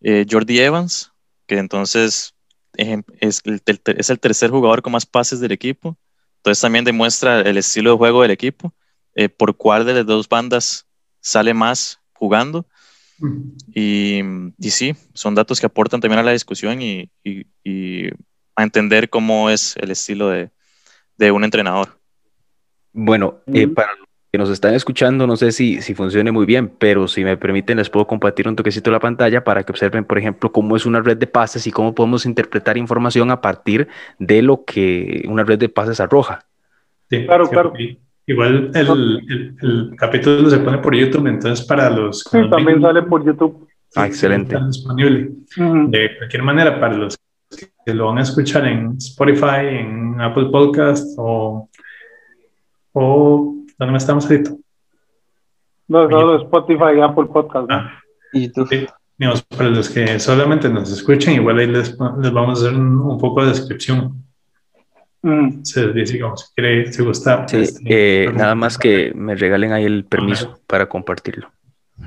[0.00, 1.10] eh, Jordi Evans,
[1.46, 2.34] que entonces
[2.74, 3.62] es el,
[3.96, 5.96] es el tercer jugador con más pases del equipo.
[6.36, 8.72] Entonces también demuestra el estilo de juego del equipo.
[9.18, 10.86] Eh, por cuál de las dos bandas
[11.20, 12.66] sale más jugando.
[13.74, 14.20] Y,
[14.58, 17.10] y, sí, son datos que aportan también a la discusión y,
[18.54, 20.50] a entender cómo es el estilo de,
[21.16, 21.98] de un entrenador.
[22.92, 26.68] Bueno, eh, para los que nos están escuchando, no sé si, si funcione muy bien,
[26.68, 30.04] pero si me permiten, les puedo compartir un toquecito de la pantalla para que observen,
[30.04, 33.88] por ejemplo, cómo es una red de pases y cómo podemos interpretar información a partir
[34.18, 36.46] de lo que una red de pases arroja.
[37.08, 37.72] Sí, claro, claro.
[38.28, 42.20] Igual el, el, capítulo se pone por YouTube, entonces para los...
[42.20, 43.68] Sí, también sale por YouTube.
[43.94, 44.58] Ah, excelente.
[44.66, 45.30] disponible.
[45.56, 47.16] De cualquier manera, para los
[47.84, 51.70] que lo van a escuchar en Spotify, en Apple Podcast o...
[52.92, 54.50] o ¿Dónde me estamos ahorita?
[55.86, 57.68] No, solo Spotify y Apple Podcast.
[57.68, 57.76] ¿no?
[57.76, 58.02] Ah,
[58.32, 58.88] YouTube.
[59.16, 62.98] digamos, para los que solamente nos escuchan, igual ahí les, les vamos a hacer un,
[62.98, 64.25] un poco de descripción.
[65.26, 65.64] Mm.
[65.64, 67.48] Se dice como si quiere, si gusta.
[67.48, 71.50] Sí, este, eh, nada más que me regalen ahí el permiso para compartirlo.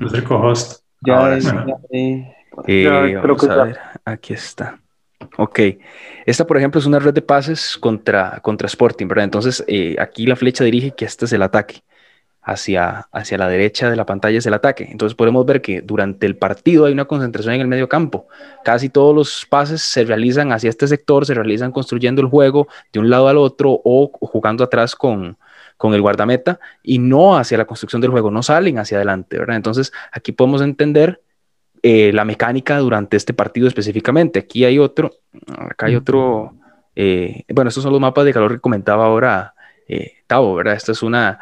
[0.00, 0.82] Es el co-host.
[1.02, 1.50] Ya, Ahora es- sí.
[1.54, 2.34] ya, eh,
[2.66, 3.62] Eh, Ya, creo vamos que a ya.
[3.64, 4.80] ver, aquí está.
[5.36, 5.60] Ok,
[6.26, 9.24] esta por ejemplo es una red de pases contra, contra Sporting, ¿verdad?
[9.24, 11.82] Entonces eh, aquí la flecha dirige que este es el ataque.
[12.42, 14.88] Hacia, hacia la derecha de la pantalla es el ataque.
[14.90, 18.28] Entonces podemos ver que durante el partido hay una concentración en el medio campo.
[18.64, 23.00] Casi todos los pases se realizan hacia este sector, se realizan construyendo el juego de
[23.00, 25.36] un lado al otro o jugando atrás con,
[25.80, 29.56] con el guardameta y no hacia la construcción del juego, no salen hacia adelante, ¿verdad?
[29.56, 31.22] Entonces aquí podemos entender
[31.82, 34.40] eh, la mecánica durante este partido específicamente.
[34.40, 35.10] Aquí hay otro,
[35.56, 36.52] acá hay otro,
[36.94, 39.54] eh, bueno, estos son los mapas de calor que comentaba ahora
[39.88, 40.74] eh, Tavo, ¿verdad?
[40.74, 41.38] Esta es una,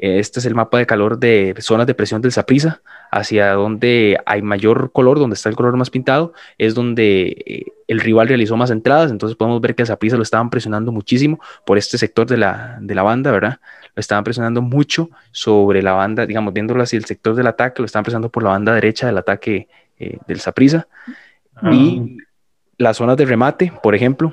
[0.00, 2.80] este es el mapa de calor de zonas de presión del Saprisa,
[3.10, 8.00] hacia donde hay mayor color, donde está el color más pintado, es donde eh, el
[8.00, 11.76] rival realizó más entradas, entonces podemos ver que el Saprisa lo estaban presionando muchísimo por
[11.76, 13.60] este sector de la, de la banda, ¿verdad?
[13.94, 17.86] Lo estaban presionando mucho sobre la banda, digamos, viéndolo así, el sector del ataque, lo
[17.86, 20.88] estaban presionando por la banda derecha del ataque eh, del Saprisa.
[21.56, 22.16] Ah, Y
[22.78, 24.32] las zonas de remate, por ejemplo,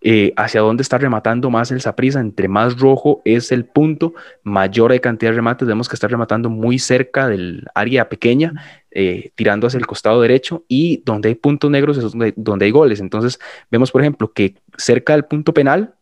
[0.00, 4.92] eh, hacia dónde está rematando más el Saprisa, entre más rojo es el punto, mayor
[4.92, 9.66] hay cantidad de remates, vemos que está rematando muy cerca del área pequeña, eh, tirando
[9.66, 13.00] hacia el costado derecho, y donde hay puntos negros es donde, donde hay goles.
[13.00, 13.40] Entonces,
[13.70, 15.94] vemos, por ejemplo, que cerca del punto penal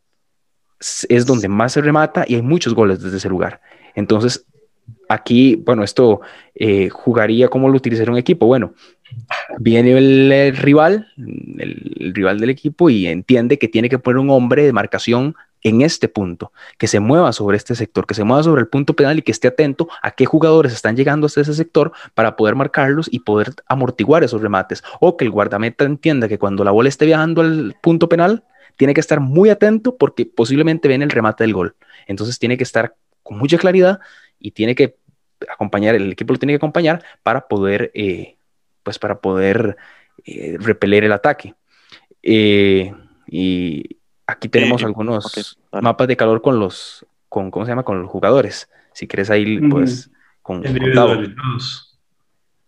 [1.09, 3.61] es donde más se remata y hay muchos goles desde ese lugar.
[3.95, 4.47] Entonces,
[5.09, 6.21] aquí, bueno, esto
[6.55, 8.47] eh, jugaría como lo utilizaría un equipo.
[8.47, 8.75] Bueno,
[9.59, 14.31] viene el, rival, el, el rival del equipo y entiende que tiene que poner un
[14.31, 18.43] hombre de marcación en este punto, que se mueva sobre este sector, que se mueva
[18.45, 21.55] sobre el punto penal y que esté atento a qué jugadores están llegando hasta ese
[21.55, 24.85] sector para poder marcarlos y poder amortiguar esos remates.
[25.01, 28.45] O que el guardameta entienda que cuando la bola esté viajando al punto penal,
[28.77, 31.75] tiene que estar muy atento porque posiblemente viene el remate del gol.
[32.07, 32.95] Entonces tiene que estar
[33.25, 33.99] con mucha claridad
[34.39, 34.97] y tiene que
[35.49, 38.36] acompañar, el equipo lo tiene que acompañar para poder, eh,
[38.87, 39.77] pues para poder
[40.25, 41.57] eh, repeler el ataque.
[42.23, 42.95] Eh,
[43.27, 47.83] y aquí tenemos Eh, algunos mapas de calor con los, con, ¿cómo se llama?
[47.83, 48.71] Con los jugadores.
[48.93, 50.09] Si quieres ahí, pues,
[50.41, 51.35] con, con.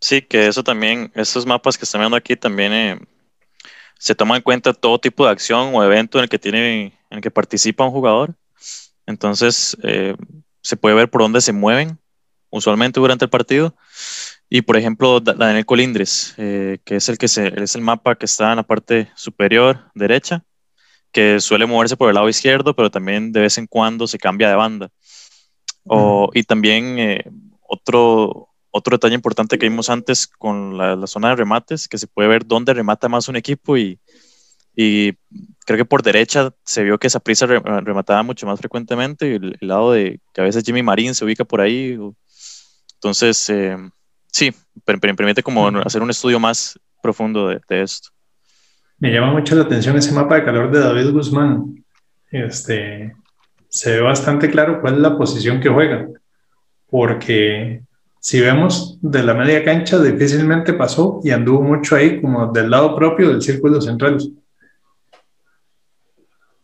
[0.01, 2.99] Sí, que eso también, estos mapas que están viendo aquí también eh,
[3.97, 7.17] se toma en cuenta todo tipo de acción o evento en el que tiene, en
[7.17, 8.35] el que participa un jugador.
[9.05, 10.17] Entonces, eh,
[10.61, 11.97] se puede ver por dónde se mueven
[12.49, 13.73] usualmente durante el partido.
[14.49, 18.15] Y por ejemplo, Da- Daniel Colindres, eh, que es el que se, es el mapa
[18.15, 20.43] que está en la parte superior derecha,
[21.11, 24.49] que suele moverse por el lado izquierdo, pero también de vez en cuando se cambia
[24.49, 24.89] de banda.
[25.85, 27.23] O- y también eh,
[27.67, 32.07] otro, otro detalle importante que vimos antes con la, la zona de remates, que se
[32.07, 33.99] puede ver dónde remata más un equipo y,
[34.75, 35.13] y
[35.65, 39.57] creo que por derecha se vio que Saprissa re- remataba mucho más frecuentemente y el,
[39.61, 41.97] el lado de que a veces Jimmy Marín se ubica por ahí.
[41.97, 42.15] o-
[42.95, 43.77] entonces, eh,
[44.31, 44.53] sí,
[44.85, 48.09] per- per- permite como hacer un estudio más profundo de, de esto.
[48.97, 51.83] Me llama mucho la atención ese mapa de calor de David Guzmán.
[52.31, 53.15] Este,
[53.69, 56.07] se ve bastante claro cuál es la posición que juega,
[56.89, 57.81] porque
[58.19, 62.95] si vemos de la media cancha, difícilmente pasó y anduvo mucho ahí, como del lado
[62.95, 64.19] propio del círculo central.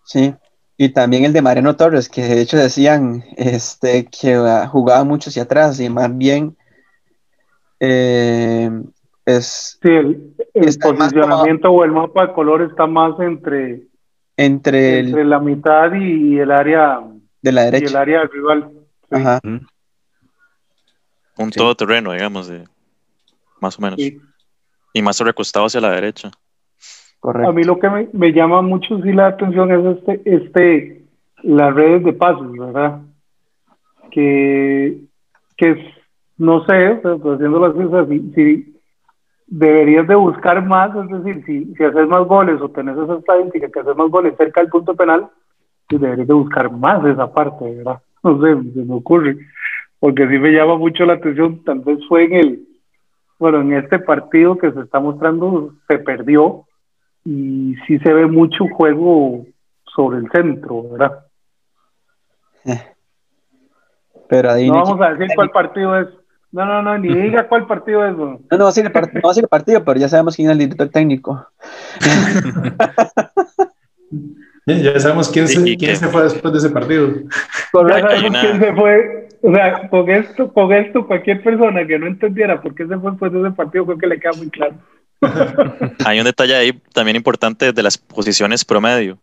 [0.03, 0.36] Sí,
[0.78, 4.38] y también el de Mariano Torres, que de hecho decían este, que
[4.70, 6.57] jugaba mucho hacia atrás y más bien
[7.80, 8.70] eh,
[9.26, 10.34] es Sí, el,
[10.82, 13.84] posicionamiento o el mapa de color está más entre,
[14.38, 17.00] entre el entre la mitad y el área
[17.42, 18.02] de la y el derecha.
[18.02, 18.70] área del rival.
[19.10, 19.40] Sí, Ajá.
[19.44, 19.68] Un
[21.52, 21.60] Sí.
[21.60, 22.64] todoterreno, digamos, de,
[23.60, 24.00] más o menos.
[24.00, 24.20] sí.
[24.94, 26.32] Y más recostado hacia la derecha.
[27.20, 27.50] Correcto.
[27.50, 31.04] A mí lo que me, me llama mucho sí la atención es este, este,
[31.44, 33.02] las redes de pasos, ¿verdad?
[34.12, 34.98] Que,
[35.58, 35.78] que es,
[36.38, 38.76] no sé, o sea, pues, haciendo las cosas, si, si
[39.48, 43.70] deberías de buscar más, es decir, si, si haces más goles o tenés esa estadística
[43.70, 45.30] que haces más goles cerca del punto penal,
[45.88, 48.02] pues deberías de buscar más esa parte, ¿verdad?
[48.24, 49.38] No sé, se me ocurre,
[50.00, 52.68] porque sí me llama mucho la atención, tal vez fue en el,
[53.38, 56.66] bueno, en este partido que se está mostrando, se perdió,
[57.24, 59.46] y sí se ve mucho juego
[59.84, 61.26] sobre el centro, ¿verdad?
[64.28, 66.08] Pero ahí No no, vamos a decir cuál partido es.
[66.56, 68.16] No, no, no, ni diga cuál partido es.
[68.16, 68.39] no.
[68.49, 70.08] no, no va a ser el part- no va a ser el partido, pero ya
[70.08, 71.47] sabemos quién es el director técnico.
[74.68, 77.08] Ya, ya sabemos quién, se, quién que- se fue después de ese partido.
[77.72, 79.30] Sabemos una- quién se fue.
[79.43, 83.12] O sea, con esto, con esto, cualquier persona que no entendiera por qué se fue
[83.12, 84.74] después de ese partido, creo que le queda muy claro.
[86.06, 89.20] Hay un detalle ahí también importante de las posiciones promedio.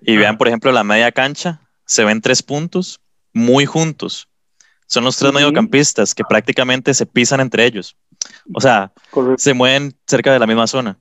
[0.00, 3.00] Y vean, por ejemplo, la media cancha, se ven tres puntos
[3.32, 4.27] muy juntos.
[4.88, 7.94] Son los tres mediocampistas que prácticamente se pisan entre ellos.
[8.54, 8.90] O sea,
[9.36, 10.98] se mueven cerca de la misma zona.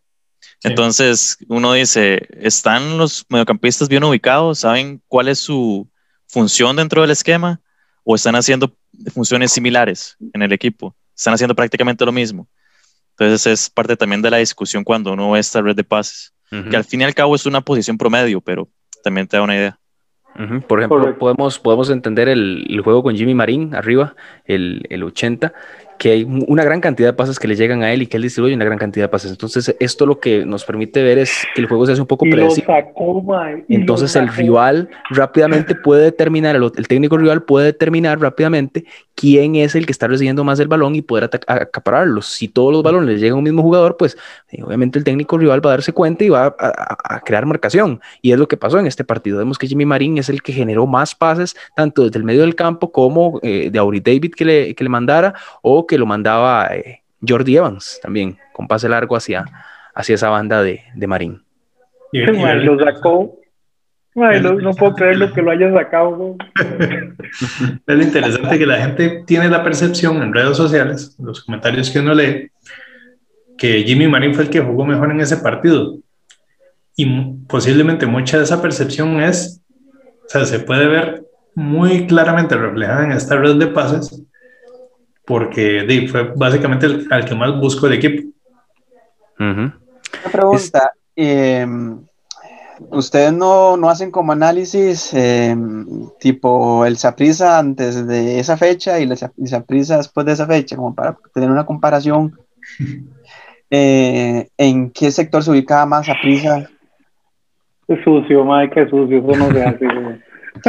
[0.63, 4.59] Entonces, uno dice, ¿están los mediocampistas bien ubicados?
[4.59, 5.89] ¿Saben cuál es su
[6.27, 7.61] función dentro del esquema?
[8.03, 8.75] ¿O están haciendo
[9.13, 10.93] funciones similares en el equipo?
[11.15, 12.47] Están haciendo prácticamente lo mismo.
[13.11, 16.75] Entonces, es parte también de la discusión cuando uno ve esta red de pases, que
[16.75, 18.69] al fin y al cabo es una posición promedio, pero
[19.01, 19.79] también te da una idea.
[20.67, 24.15] Por ejemplo, podemos, podemos entender el, el, juego con Jimmy Marín arriba,
[24.45, 25.51] el, el 80,
[25.97, 28.23] que hay una gran cantidad de pases que le llegan a él y que él
[28.23, 29.31] distribuye una gran cantidad de pases.
[29.31, 32.25] Entonces, esto lo que nos permite ver es que el juego se hace un poco
[32.25, 32.85] predecible.
[33.69, 38.85] Entonces, el rival rápidamente puede determinar, el, técnico rival puede determinar rápidamente
[39.15, 42.27] quién es el que está recibiendo más el balón y poder acapararlos.
[42.27, 44.15] Si todos los balones le llegan a un mismo jugador, pues
[44.51, 47.99] eh, obviamente el técnico rival va a darse cuenta y va a, crear marcación.
[48.21, 49.39] Y es lo que pasó en este partido.
[49.39, 52.53] Vemos que Jimmy Marín es el que generó más pases, tanto desde el medio del
[52.53, 55.33] campo como eh, de Auri David que le, que le mandara
[55.63, 59.45] o que lo mandaba eh, Jordi Evans también, con pase largo hacia,
[59.93, 61.43] hacia esa banda de, de Marín.
[62.11, 63.39] Y, lo sacó.
[64.15, 66.35] no, puedo creer lo que lo haya sacado.
[67.87, 72.13] es interesante que la gente tiene la percepción en redes sociales, los comentarios que uno
[72.13, 72.51] lee,
[73.57, 75.97] que Jimmy Marín fue el que jugó mejor en ese partido.
[76.95, 77.05] Y
[77.47, 79.61] posiblemente mucha de esa percepción es,
[80.25, 81.23] o sea, se puede ver
[81.53, 84.23] muy claramente reflejada en esta red de pases,
[85.27, 88.29] porque fue básicamente el, al que más busco el equipo.
[89.37, 89.77] Una
[90.31, 91.99] pregunta, em,
[92.91, 95.85] ¿ustedes no, no, hacen como análisis em,
[96.17, 100.95] tipo el Saprisa antes de esa fecha y el Saprisa después de esa fecha, como
[100.95, 102.39] para tener una comparación?
[103.69, 106.69] Eh, ¿En qué sector se ubicaba más Saprisa?
[107.89, 109.87] Es sucio, madre, qué sucio, eso no se hace.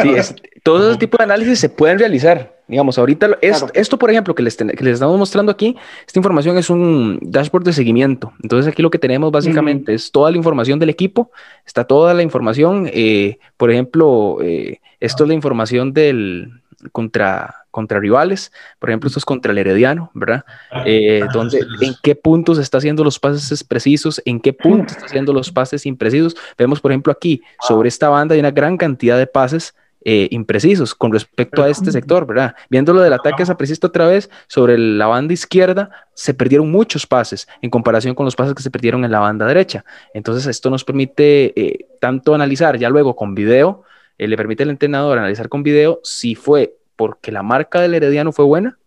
[0.02, 0.34] Sí, es,
[0.64, 2.57] todo ese tipo de análisis se pueden realizar.
[2.68, 5.74] Digamos, ahorita esto, por ejemplo, que les, que les, estamos mostrando aquí,
[6.06, 8.34] esta información es un dashboard de seguimiento.
[8.42, 11.30] Entonces aquí lo que tenemos básicamente es toda la información del equipo,
[11.66, 16.60] está toda la información, eh, por ejemplo, eh, esto es la información del
[16.92, 20.44] contra, contra rivales, por ejemplo, esto es contra el Herediano, ¿verdad?
[20.84, 25.06] Eh, ah, donde, en qué puntos está haciendo los pases precisos, en qué puntos está
[25.06, 26.36] haciendo los pases imprecisos.
[26.58, 30.94] Vemos, por ejemplo, aquí, sobre esta banda hay una gran cantidad de pases eh, imprecisos
[30.94, 32.54] con respecto a este sector, ¿verdad?
[32.70, 37.48] Viéndolo del ataque a preciso otra vez, sobre la banda izquierda se perdieron muchos pases
[37.62, 39.84] en comparación con los pases que se perdieron en la banda derecha.
[40.14, 43.82] Entonces, esto nos permite eh, tanto analizar ya luego con video,
[44.18, 48.32] eh, le permite al entrenador analizar con video si fue porque la marca del Herediano
[48.32, 48.78] fue buena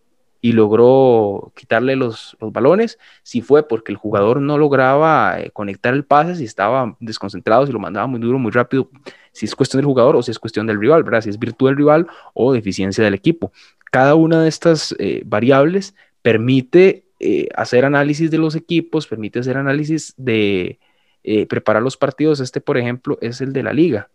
[0.42, 6.04] y logró quitarle los, los, balones, si fue porque el jugador no lograba conectar el
[6.04, 8.90] pase, si estaba desconcentrado, si lo mandaba muy duro, muy rápido,
[9.32, 11.22] si es cuestión del jugador o si es cuestión del rival, ¿verdad?
[11.22, 13.52] Si es virtud del rival o deficiencia del equipo.
[13.92, 19.58] Cada una de estas eh, variables permite eh, hacer análisis de los equipos, permite hacer
[19.58, 20.80] análisis de
[21.24, 22.40] eh, preparar los partidos.
[22.40, 24.10] Este, por ejemplo, es el de la liga.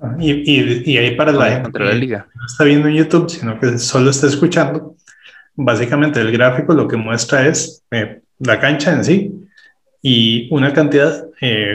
[0.00, 2.26] Ah, y, y, ahí para la la liga.
[2.34, 4.96] no está viendo en YouTube, sino que solo está escuchando,
[5.54, 7.84] básicamente el gráfico lo que muestra es
[8.40, 9.32] la cancha en sí
[10.02, 11.28] y una cantidad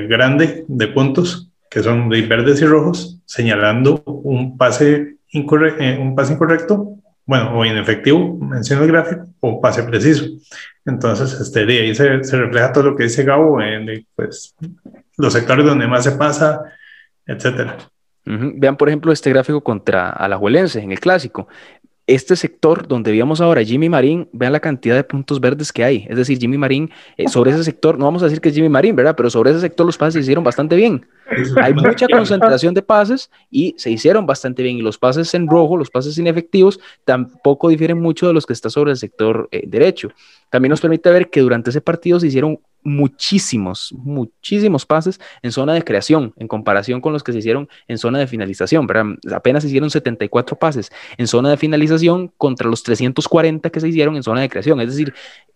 [0.10, 6.96] grande de puntos que son verdes y rojos, señalando un pase, eh, un pase incorrecto,
[7.26, 10.26] bueno, o inefectivo, menciona el gráfico, o pase preciso.
[10.84, 14.56] Entonces, este, de ahí se, refleja todo lo que dice Gabo, en pues,
[15.18, 16.62] los sectores donde más se pasa,
[17.26, 17.78] etcétera.
[18.26, 21.48] Vean, por ejemplo, este gráfico contra Alajuelense en el clásico
[22.10, 26.07] este sector donde veíamos ahora Jimmy Marín, vean la cantidad de puntos verdes que hay.
[26.10, 28.68] Es decir, Jimmy Marín, eh, sobre ese sector, no vamos a decir que es Jimmy
[28.68, 29.16] Marín, ¿verdad?
[29.16, 31.05] Pero sobre ese sector los pases se hicieron bastante bien.
[31.62, 34.78] Hay mucha concentración de pases y se hicieron bastante bien.
[34.78, 38.72] Y los pases en rojo, los pases inefectivos, tampoco difieren mucho de los que está
[38.72, 40.10] sobre el sector eh, derecho.
[40.49, 45.74] También nos permite ver que durante ese partido se hicieron muchísimos, muchísimos pases en zona
[45.74, 49.18] de creación en comparación con los que se hicieron en zona de finalización, ¿verdad?
[49.34, 54.16] Apenas se hicieron 74 pases en zona de finalización contra los 340 que se hicieron
[54.16, 54.80] en zona de creación.
[54.82, 55.14] Es decir,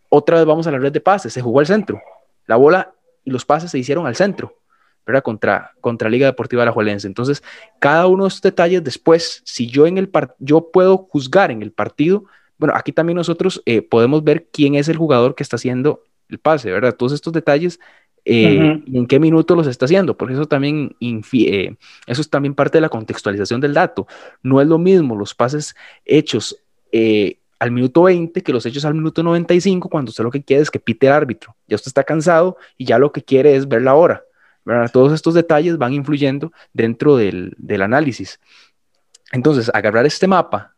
[0.10, 2.02] otra vez vamos a la red de pases, se jugó al centro.
[2.46, 2.94] La bola
[3.24, 4.58] y los pases se hicieron al centro,
[5.06, 5.24] ¿verdad?
[5.24, 7.08] Contra, contra Liga Deportiva Alajuelense.
[7.08, 7.42] Entonces,
[7.80, 11.72] cada uno de estos detalles después, si yo en el yo puedo juzgar en el
[11.72, 12.26] partido,
[12.58, 16.40] bueno, aquí también nosotros eh, podemos ver quién es el jugador que está haciendo el
[16.40, 16.96] pase, ¿verdad?
[16.96, 17.80] Todos estos detalles,
[18.26, 21.76] eh, en qué minuto los está haciendo, porque eso también, eh,
[22.08, 24.08] eso es también parte de la contextualización del dato.
[24.42, 26.58] No es lo mismo los pases hechos
[26.92, 30.64] eh, al minuto 20 que los hechos al minuto 95 cuando usted lo que quiere
[30.64, 31.56] es que pite el árbitro.
[31.68, 34.24] Ya usted está cansado y ya lo que quiere es ver la hora.
[34.66, 34.90] ¿verdad?
[34.92, 38.40] Todos estos detalles van influyendo dentro del, del análisis.
[39.32, 40.74] Entonces, agarrar este mapa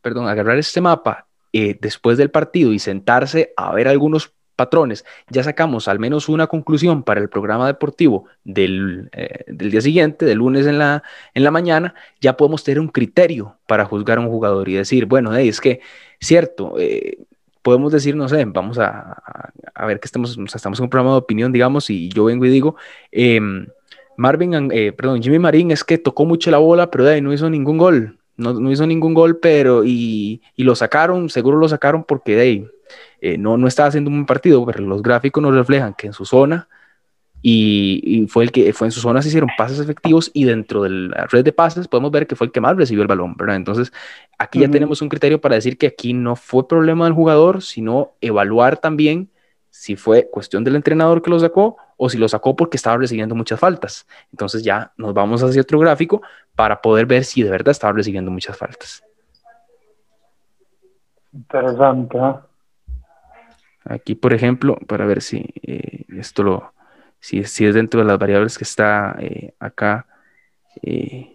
[0.00, 5.44] perdón, agarrar este mapa eh, después del partido y sentarse a ver algunos patrones, ya
[5.44, 10.38] sacamos al menos una conclusión para el programa deportivo del, eh, del, día siguiente, del
[10.38, 14.26] lunes en la, en la mañana, ya podemos tener un criterio para juzgar a un
[14.26, 15.80] jugador y decir, bueno, hey, es que,
[16.20, 17.18] cierto, eh,
[17.62, 19.22] podemos decir, no sé, vamos a,
[19.74, 22.50] a, ver que estamos, estamos en un programa de opinión, digamos, y yo vengo y
[22.50, 22.74] digo,
[23.12, 23.40] eh,
[24.16, 27.32] Marvin, eh, perdón, Jimmy Marín es que tocó mucho la bola, pero de ahí no
[27.32, 31.68] hizo ningún gol, no, no hizo ningún gol, pero y, y, lo sacaron, seguro lo
[31.68, 32.68] sacaron porque de ahí
[33.20, 36.12] eh, no, no estaba haciendo un buen partido, pero los gráficos nos reflejan que en
[36.12, 36.68] su zona
[37.40, 40.82] y, y, fue el que fue en su zona se hicieron pases efectivos y dentro
[40.82, 43.36] de la red de pases podemos ver que fue el que más recibió el balón,
[43.36, 43.54] ¿verdad?
[43.54, 43.92] Entonces,
[44.38, 44.66] aquí uh -huh.
[44.66, 48.78] ya tenemos un criterio para decir que aquí no fue problema del jugador, sino evaluar
[48.78, 49.30] también
[49.70, 53.36] si fue cuestión del entrenador que lo sacó o si lo sacó porque estaba recibiendo
[53.36, 54.06] muchas faltas.
[54.32, 56.22] Entonces ya nos vamos hacia otro gráfico
[56.56, 59.04] para poder ver si de verdad estaba recibiendo muchas faltas.
[61.32, 62.18] Interesante.
[62.18, 62.47] ¿eh?
[63.88, 66.74] Aquí, por ejemplo, para ver si eh, esto lo,
[67.20, 70.06] si, si, es dentro de las variables que está eh, acá,
[70.82, 71.32] eh,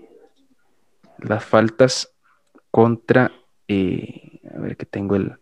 [1.17, 2.13] las faltas
[2.69, 5.33] contra, a ver que tengo el...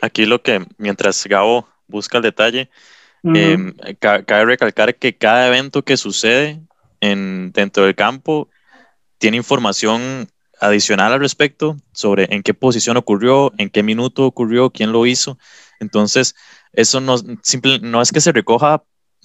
[0.00, 2.70] Aquí lo que, mientras Gabo busca el detalle,
[3.22, 3.98] uh -huh.
[3.98, 6.62] ca cabe recalcar que cada evento que sucede
[7.00, 8.48] en, dentro del campo
[9.18, 10.28] tiene información
[10.62, 15.38] adicional al respecto sobre en qué posición ocurrió, en qué minuto ocurrió, quién lo hizo.
[15.82, 16.34] Entonces,
[16.72, 18.82] eso no, simple, no es que se recoja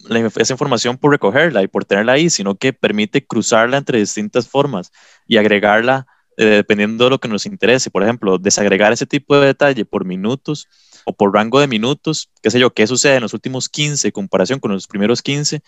[0.10, 4.47] la, esa información por recogerla y por tenerla ahí, sino que permite cruzarla entre distintas
[4.47, 4.91] formas
[5.28, 7.89] y agregarla eh, dependiendo de lo que nos interese.
[7.89, 10.68] Por ejemplo, desagregar ese tipo de detalle por minutos
[11.05, 14.12] o por rango de minutos, qué sé yo, qué sucede en los últimos 15 en
[14.12, 15.62] comparación con los primeros 15,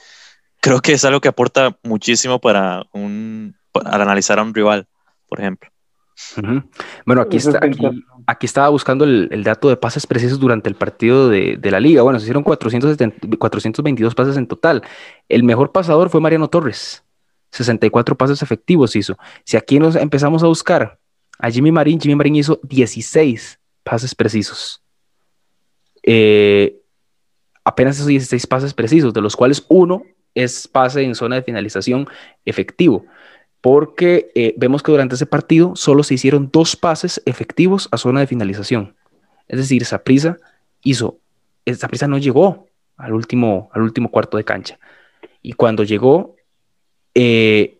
[0.60, 4.88] creo que es algo que aporta muchísimo para, un, para analizar a un rival,
[5.28, 5.70] por ejemplo.
[6.36, 6.70] Uh -huh.
[7.06, 7.80] Bueno, aquí, está, aquí,
[8.30, 12.02] aquí, estaba buscando el, dato de pases precisos durante el partido de, de la liga.
[12.02, 14.84] Bueno, se hicieron 470, 422 pases en total.
[15.28, 17.04] El mejor pasador fue Mariano Torres.
[17.52, 19.18] 64 pases efectivos hizo.
[19.44, 21.00] Si aquí nos empezamos a buscar
[21.40, 24.84] a Jimmy Marín, Jimmy Marín hizo 16 pases precisos.
[26.04, 26.80] Eh,
[27.64, 30.04] apenas esos 16 pases precisos, de los cuales uno
[30.36, 32.08] es pase en zona de finalización
[32.46, 33.06] efectivo
[33.62, 38.22] porque eh, vemos que durante ese partido solo se hicieron dos pases efectivos a zona
[38.22, 38.96] de finalización.
[39.48, 40.38] Es decir, Saprisa
[40.84, 41.20] hizo,
[41.78, 44.80] Saprisa no llegó al último, al último cuarto de cancha.
[45.42, 46.36] Y cuando llegó,
[47.16, 47.80] eh,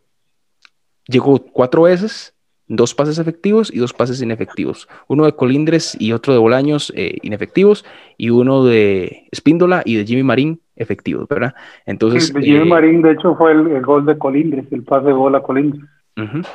[1.08, 2.34] llegó cuatro veces,
[2.70, 4.88] dos pases efectivos y dos pases inefectivos.
[5.08, 7.84] Uno de Colindres y otro de Bolaños eh, inefectivos,
[8.16, 11.54] y uno de Espíndola y de Jimmy Marín efectivos, ¿verdad?
[11.86, 12.28] Entonces.
[12.28, 15.14] Sí, Jimmy eh, Marín, de hecho, fue el, el, gol de Colindres, el pase de
[15.14, 15.84] gol a Colindres.
[16.16, 16.48] Uh -huh.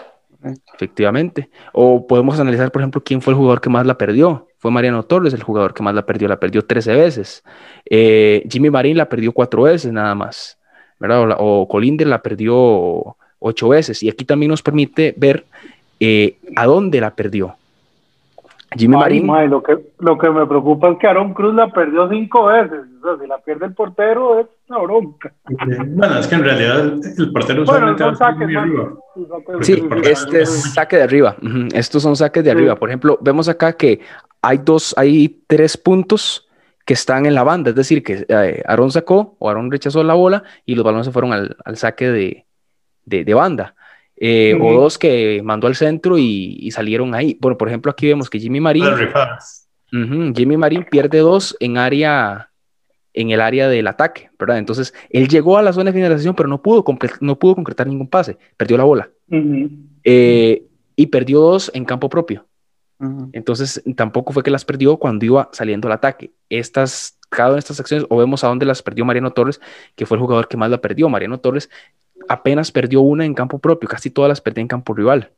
[0.74, 1.50] Efectivamente.
[1.72, 4.48] O podemos analizar, por ejemplo, quién fue el jugador que más la perdió.
[4.58, 7.42] Fue Mariano Torres el jugador que más la perdió, la perdió 13 veces.
[7.88, 10.58] Eh, Jimmy Marín la perdió cuatro veces nada más,
[11.00, 11.22] ¿verdad?
[11.22, 14.02] O, la, o Colindres la perdió ocho veces.
[14.02, 15.44] Y aquí también nos permite ver
[16.04, 17.56] eh, a dónde la perdió.
[18.76, 19.26] Jimmy Marín.
[19.26, 22.80] May, lo, que, lo que me preocupa es que Aaron Cruz la perdió cinco veces.
[23.00, 25.32] O sea, si la pierde el portero es una bronca.
[25.46, 26.80] Bueno, es que en realidad
[27.18, 28.92] el portero bueno, son saques, muy arriba.
[29.60, 31.36] Sí, este es saque de arriba.
[31.40, 31.74] Uh -huh.
[31.74, 32.56] Estos son saques de sí.
[32.56, 32.74] arriba.
[32.74, 34.00] Por ejemplo, vemos acá que
[34.42, 36.48] hay dos, hay tres puntos
[36.84, 37.70] que están en la banda.
[37.70, 41.12] Es decir, que eh, Aaron sacó o Aaron rechazó la bola y los balones se
[41.12, 42.44] fueron al, al saque de,
[43.04, 43.76] de, de banda.
[44.26, 44.68] Eh, uh -huh.
[44.68, 47.36] o dos que mandó al centro y, y, salieron ahí.
[47.42, 48.84] Bueno, por ejemplo, aquí vemos que Jimmy Marín.
[48.84, 52.48] Uh -huh, Jimmy Marín pierde dos en área
[53.12, 54.56] en el área del ataque, ¿verdad?
[54.56, 56.82] Entonces, él llegó a la zona de finalización, pero no pudo,
[57.20, 59.10] no pudo concretar ningún pase, perdió la bola.
[59.28, 59.70] Uh -huh.
[60.04, 60.64] eh,
[60.96, 62.46] y perdió dos en campo propio.
[63.32, 66.32] Entonces, tampoco fue que las perdió cuando iba saliendo al ataque.
[66.48, 69.60] Estas, cada una de estas acciones, o vemos a dónde las perdió Mariano Torres,
[69.94, 71.10] que fue el jugador que más la perdió.
[71.10, 71.68] Mariano Torres
[72.28, 75.30] apenas perdió una en campo propio, casi todas las perdió en campo rival.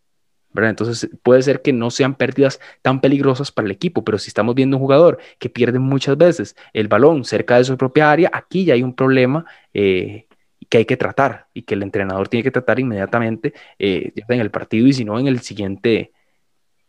[0.53, 0.71] ¿verdad?
[0.71, 4.55] Entonces puede ser que no sean pérdidas tan peligrosas para el equipo, pero si estamos
[4.55, 8.65] viendo un jugador que pierde muchas veces el balón cerca de su propia área, aquí
[8.65, 10.27] ya hay un problema eh,
[10.71, 14.51] que hay que tratar y que el entrenador tiene que tratar inmediatamente eh, en el
[14.51, 16.13] partido y si no en el siguiente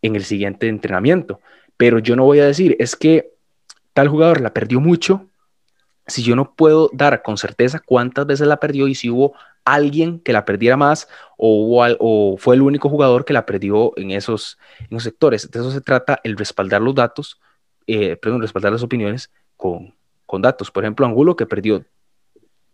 [0.02, 1.42] en el siguiente entrenamiento.
[1.76, 3.32] Pero yo no voy a decir, es que
[3.94, 5.28] tal jugador la perdió mucho,
[6.08, 9.34] si yo no puedo dar con certeza cuántas veces la perdió y si hubo
[9.66, 14.12] alguien que la perdiera más o, o fue el único jugador que la perdió en
[14.12, 15.52] esos, en esos sectores.
[15.52, 17.40] De eso se trata el respaldar los datos,
[17.86, 19.94] eh, perdón, respaldar las opiniones con,
[20.26, 20.72] con datos.
[20.72, 21.86] Por ejemplo, Angulo que perdió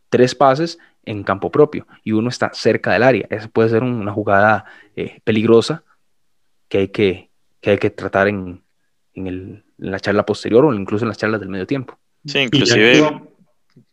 [0.10, 3.26] tres pases en campo propio y uno está cerca del área.
[3.32, 4.66] Esa puede ser una jugada
[4.96, 5.84] eh, peligrosa
[6.68, 7.32] que hay que,
[7.62, 8.64] que hay que tratar en,
[9.16, 11.98] en, el, en, la charla posterior o incluso en las charlas del medio tiempo.
[12.26, 13.22] Sí, inclusive...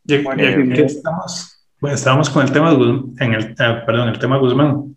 [0.04, 4.38] Ya, ya, ya, estamos, bueno, estábamos con el tema, en el, eh, perdón, el tema
[4.38, 4.96] Guzmán.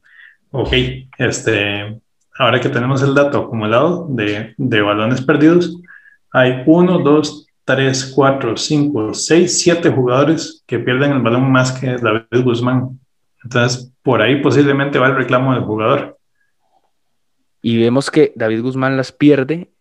[0.51, 0.71] Ok,
[1.17, 1.99] este,
[2.37, 5.77] ahora que tenemos el dato acumulado de, de balones perdidos,
[6.31, 11.95] hay uno, dos, tres, cuatro, cinco, seis, siete jugadores que pierden el balón más que
[11.97, 12.99] David Guzmán.
[13.43, 16.17] Entonces, por ahí posiblemente va el reclamo del jugador.
[17.61, 19.72] Y vemos que David Guzmán las pierde,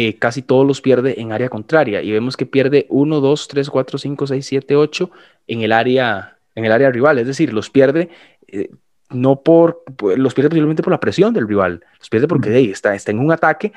[0.00, 2.02] eh, casi todos los pierde en área contraria.
[2.02, 5.10] Y vemos que pierde 1, 2, 3, 4, 5, 6, 7, 8
[5.48, 7.18] en el área, en el área rival.
[7.18, 8.08] Es decir, los pierde
[8.46, 8.70] eh,
[9.10, 9.82] no por,
[10.16, 13.32] los pierde posiblemente por la presión del rival, los pierde porque está, está en un
[13.32, 13.72] ataque,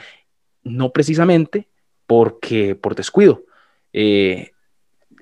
[0.64, 1.68] no precisamente
[2.06, 3.42] porque por descuido.
[3.92, 4.52] Eh,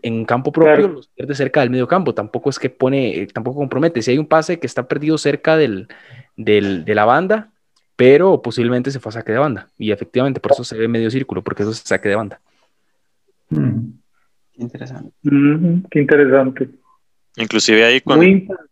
[0.02, 4.02] en campo propio los pierde cerca del medio campo, tampoco es que pone, tampoco compromete.
[4.02, 5.88] Si hay un pase que está perdido cerca del,
[6.36, 7.54] del, de la banda,
[8.00, 9.68] pero posiblemente se fue a saque de banda.
[9.78, 12.40] Y efectivamente, por eso se ve medio círculo, porque eso es saque de banda.
[13.50, 13.90] Mm.
[14.54, 15.12] Interesante.
[15.92, 16.70] qué interesante.
[17.36, 18.02] Inclusive ahí,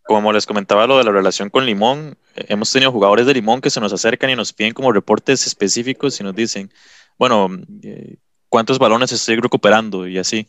[0.06, 3.68] como les comentaba lo de la relación con Limón, hemos tenido jugadores de Limón que
[3.68, 6.72] se nos acercan y nos piden como reportes específicos y nos dicen,
[7.18, 7.50] bueno,
[7.82, 8.16] eh,
[8.48, 10.08] ¿cuántos balones estoy recuperando?
[10.08, 10.48] Y así.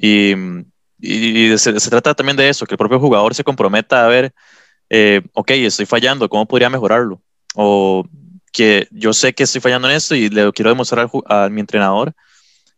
[0.00, 0.34] Y,
[1.58, 4.32] se, trata también de eso, que el propio jugador se comprometa a ver,
[4.88, 7.20] eh, ok, estoy fallando, ¿cómo podría mejorarlo?
[7.54, 8.04] O
[8.52, 12.14] que yo sé que estoy fallando en esto y le quiero demostrar a mi entrenador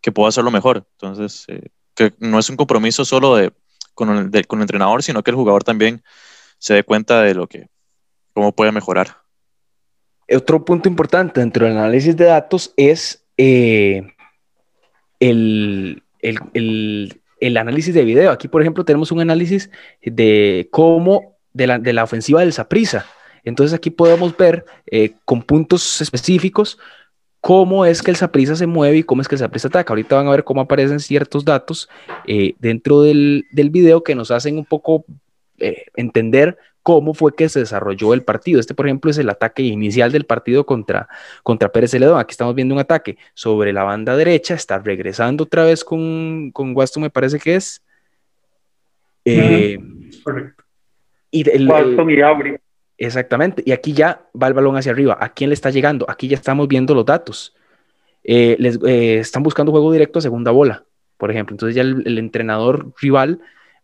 [0.01, 0.87] que puedo hacerlo mejor.
[0.93, 3.53] Entonces, eh, que no es un compromiso solo de
[3.95, 6.03] con el, con el entrenador, sino que el jugador también
[6.59, 7.69] se dé cuenta de lo que,
[8.33, 9.17] cómo puede mejorar.
[10.33, 14.15] Otro punto importante dentro del análisis de datos es eh,
[15.19, 18.31] el, el, el, el, análisis de video.
[18.31, 19.71] Aquí, por ejemplo, tenemos un análisis
[20.03, 23.07] de cómo, de la, de la ofensiva del Saprisa.
[23.45, 26.79] Entonces aquí podemos ver eh, con puntos específicos
[27.41, 29.93] cómo es que el Saprisa se mueve y cómo es que el Saprisa ataca.
[29.93, 31.89] Ahorita van a ver cómo aparecen ciertos datos
[32.27, 35.05] eh, dentro del, del, video que nos hacen un poco
[35.59, 38.61] eh, entender cómo fue que se desarrolló el partido.
[38.61, 41.09] Este, por ejemplo, es el ataque inicial del partido contra,
[41.43, 42.19] contra Pérez Celedón.
[42.19, 46.75] Aquí estamos viendo un ataque sobre la banda derecha, está regresando otra vez con, con
[46.75, 47.83] Guasto, me parece que es.
[49.25, 49.79] Eh,
[50.23, 50.65] Correcto.
[51.31, 52.61] Y el, y
[53.01, 53.63] Exactamente.
[53.65, 55.17] Y aquí ya va el balón hacia arriba.
[55.19, 56.05] ¿A quién le está llegando?
[56.09, 57.57] Aquí ya estamos viendo los datos.
[58.23, 60.85] Eh, les, eh, están buscando juego directo a segunda bola,
[61.17, 61.55] por ejemplo.
[61.55, 63.41] Entonces ya el, entrenador rival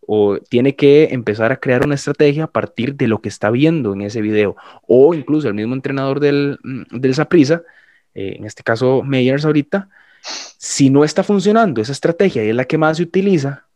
[0.06, 3.94] o tiene que empezar a crear una estrategia a partir de lo que está viendo
[3.94, 4.54] en ese video.
[4.86, 7.62] O incluso el mismo entrenador del, mm, del Saprisa,
[8.14, 9.88] eh, en este caso Meyers ahorita,
[10.58, 13.66] si no está funcionando esa estrategia y es la que más se utiliza,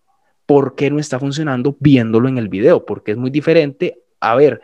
[0.45, 2.85] ¿por qué no está funcionando viéndolo en el video?
[2.85, 4.61] Porque es muy diferente a ver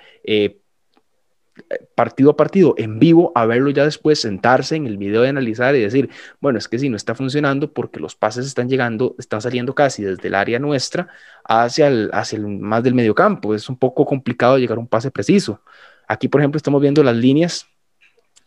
[1.95, 5.75] partido a partido en vivo a verlo ya después, sentarse en el video de analizar
[5.75, 9.41] y decir, bueno, es que si no está funcionando porque los pases están llegando, están
[9.41, 11.09] saliendo casi desde el área nuestra
[11.45, 13.55] hacia el, hacia más del medio campo.
[13.55, 15.61] Es un poco complicado llegar a un pase preciso.
[16.07, 17.67] Aquí, por ejemplo, estamos viendo las líneas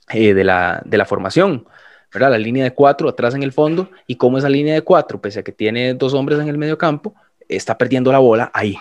[0.09, 1.65] eh, de, la, de la formación.
[2.13, 2.31] ¿verdad?
[2.31, 5.41] La línea de cuatro atrás en el fondo y cómo esa línea de cuatro, pese
[5.41, 7.13] a que tiene dos hombres en el medio campo,
[7.47, 8.77] está perdiendo la bola ahí,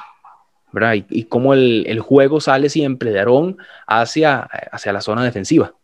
[0.73, 0.95] ¿verdad?
[0.95, 3.57] Y, y cómo el, el, juego sale siempre de Aarón
[3.87, 4.41] hacia,
[4.73, 5.75] hacia la zona defensiva.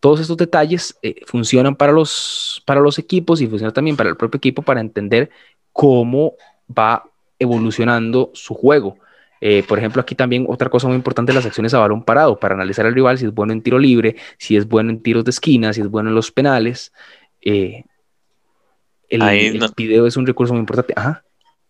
[0.00, 4.16] Todos estos detalles eh, funcionan para los, para los equipos y funcionan también para el
[4.16, 5.30] propio equipo para entender
[5.72, 6.34] cómo
[6.70, 7.04] va
[7.38, 8.98] evolucionando su juego.
[9.40, 12.54] Eh, por ejemplo, aquí también otra cosa muy importante, las acciones a balón parado, para
[12.54, 15.30] analizar al rival si es bueno en tiro libre, si es bueno en tiros de
[15.30, 16.92] esquina, si es bueno en los penales.
[17.42, 17.84] Eh,
[19.08, 19.66] el, el no.
[19.76, 20.94] video es un recurso muy importante.
[20.96, 21.23] Ajá.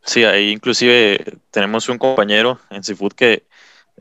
[0.06, 3.46] Sí, ahí inclusive tenemos un compañero en Seafood que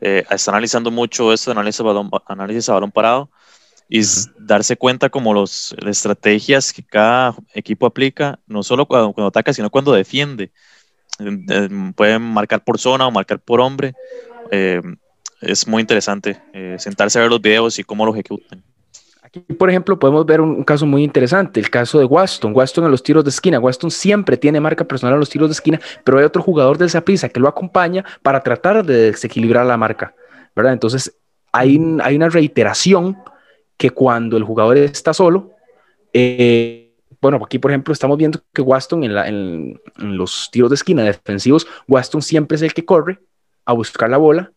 [0.00, 3.30] eh, está analizando mucho esto, análisis a balón, análisis a balón parado
[3.88, 4.32] y uh -huh.
[4.38, 9.52] darse cuenta como los, las estrategias que cada equipo aplica, no solo cuando, cuando ataca,
[9.52, 10.52] sino cuando defiende.
[11.20, 13.94] Eh, pueden marcar por zona o marcar por hombre.
[14.50, 14.80] Eh,
[15.40, 18.62] es muy interesante eh, sentarse a ver los videos y cómo lo ejecutan.
[19.36, 22.54] Aquí, por ejemplo, podemos ver un, caso muy interesante, el caso de Waston.
[22.54, 23.58] Waston en los tiros de esquina.
[23.58, 26.88] Waston siempre tiene marca personal en los tiros de esquina, pero hay otro jugador del
[26.88, 30.14] Saprissa que lo acompaña para tratar de desequilibrar la marca,
[30.54, 30.72] ¿verdad?
[30.72, 31.16] Entonces,
[31.52, 33.16] hay, una reiteración
[33.76, 35.50] que cuando el jugador está solo,
[36.12, 41.02] eh, bueno, aquí por ejemplo estamos viendo que Waston en, en los tiros de esquina
[41.02, 43.18] defensivos, Waston siempre es el que corre
[43.64, 44.52] a buscar la bola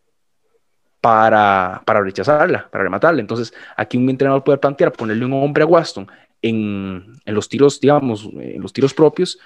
[1.07, 3.21] para, para rechazarla, para rematarla.
[3.21, 6.05] Entonces, aquí un entrenador puede plantear ponerle un hombre a Waston
[6.41, 9.39] en, en, los tiros, digamos, en los tiros propios,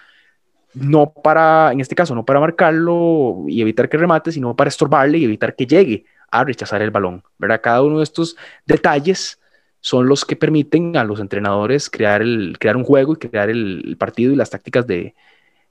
[0.74, 5.20] no para, en este caso, no para marcarlo y evitar que remate, sino para estorbarle
[5.20, 7.62] y evitar que llegue a rechazar el balón, ¿verdad?
[7.62, 8.36] Cada uno de estos
[8.66, 9.40] detalles
[9.82, 13.98] son los que permiten a los entrenadores crear, el, crear un juego y crear el,
[14.00, 15.14] partido y las tácticas, de,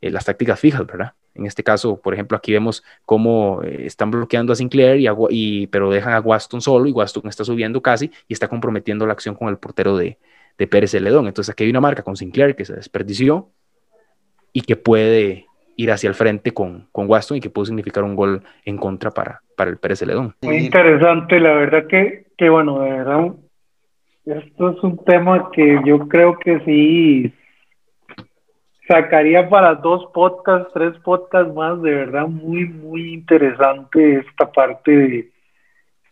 [0.01, 1.15] eh, las tácticas fijas, ¿verdad?
[1.35, 5.67] En este caso, por ejemplo, aquí vemos cómo eh, están bloqueando a Sinclair, y, y,
[5.69, 9.35] pero dejan a Waston solo y Waston está subiendo casi y está comprometiendo la acción
[9.35, 10.19] con el portero de,
[10.59, 11.27] de Pérez Celedón.
[11.27, 13.49] Entonces aquí hay una marca con Sinclair que se desperdició
[14.53, 15.47] y que puede
[15.77, 19.11] ir hacia el frente con, con Waston y que puede significar un gol en contra
[19.11, 20.35] para, para el Pérez Celedón.
[20.43, 23.33] Muy interesante, la verdad que, que bueno, de verdad
[24.27, 27.33] esto es un tema que yo creo que sí
[28.91, 35.31] sacaría para dos podcasts, tres podcasts más, de verdad muy, muy interesante esta parte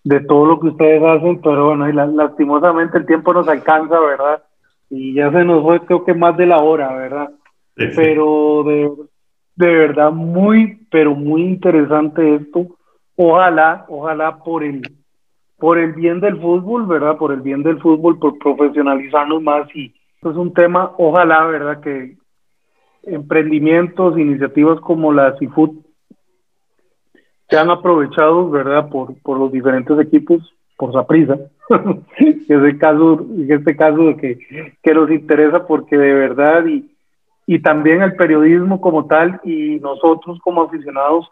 [0.05, 4.43] de, todo lo que ustedes hacen, pero bueno, y lastimosamente el tiempo nos alcanza, ¿verdad?
[4.89, 7.31] Y ya se nos fue creo que más de la hora, ¿verdad?
[7.75, 8.91] Pero de,
[9.57, 12.77] de verdad muy, pero muy interesante esto.
[13.17, 14.83] Ojalá, ojalá por el
[15.59, 17.17] por el bien del fútbol, ¿verdad?
[17.17, 21.81] Por el bien del fútbol, por profesionalizarnos más y esto es un tema, ojalá, ¿verdad?
[21.81, 22.17] Que
[23.12, 25.70] emprendimientos, iniciativas como la Seafood
[27.48, 28.89] sean aprovechados, ¿verdad?
[28.90, 31.39] Por, por los diferentes equipos, por Saprisa,
[32.18, 34.39] que es el caso, este caso que,
[34.82, 36.94] que nos interesa porque de verdad y,
[37.47, 41.30] y también el periodismo como tal y nosotros como aficionados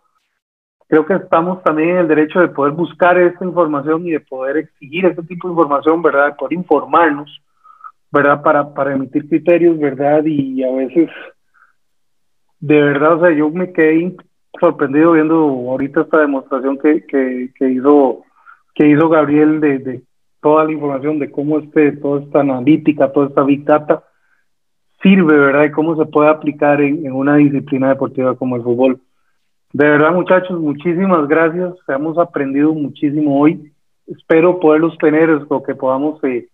[0.88, 4.56] creo que estamos también en el derecho de poder buscar esta información y de poder
[4.58, 6.28] exigir este tipo de información, ¿verdad?
[6.28, 7.40] De poder informarnos,
[8.10, 8.42] ¿verdad?
[8.42, 10.24] Para, para emitir criterios, ¿verdad?
[10.24, 11.10] Y a veces,
[12.60, 14.16] de verdad, o sea, yo me quedé
[14.58, 18.22] sorprendido viendo ahorita esta demostración que, que, hizo
[18.74, 20.02] que hizo Gabriel de,
[20.40, 24.04] toda la información de cómo este, toda esta analítica, toda esta big data
[25.02, 25.64] sirve, ¿verdad?
[25.64, 29.00] Y cómo se puede aplicar en, en una disciplina deportiva como el fútbol.
[29.72, 31.74] De verdad, muchachos, muchísimas gracias.
[31.88, 33.72] Hemos aprendido muchísimo hoy.
[34.06, 36.48] Espero poderlos tener o que podamos eh,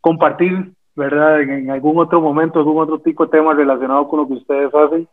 [0.00, 1.40] compartir, ¿verdad?
[1.40, 5.08] En, algún otro momento, algún otro tipo de tema relacionado con lo que ustedes hacen.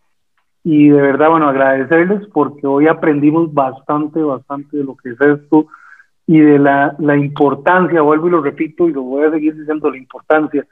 [0.64, 5.68] Y de verdad, bueno, agradecerles porque hoy aprendimos bastante, bastante de lo que es esto
[6.26, 9.92] y de la, la importancia, vuelvo y lo repito y lo voy a seguir diciendo,
[9.92, 10.66] la importancia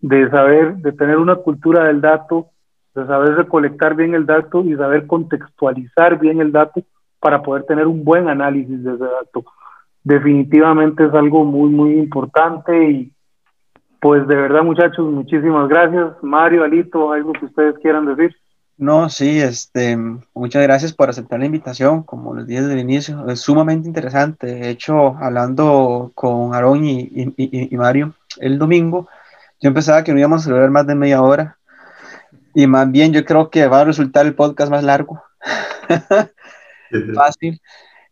[0.00, 2.48] de saber, de tener una cultura del dato,
[2.94, 6.82] de saber recolectar bien el dato y saber contextualizar bien el dato
[7.18, 9.44] para poder tener un buen análisis de ese dato.
[10.04, 13.12] Definitivamente es algo muy, muy importante y
[13.98, 16.12] pues de verdad muchachos, muchísimas gracias.
[16.22, 18.36] Mario, Alito, algo que ustedes quieran decir.
[18.76, 19.96] No, sí, este,
[20.34, 24.46] muchas gracias por aceptar la invitación, como les dije desde el inicio, es sumamente interesante.
[24.48, 29.08] De hecho, hablando con Aarón y, y, y Mario el domingo,
[29.60, 31.56] yo empezaba que no íbamos a durar más de media hora
[32.54, 35.22] y más bien yo creo que va a resultar el podcast más largo.
[37.14, 37.60] Fácil.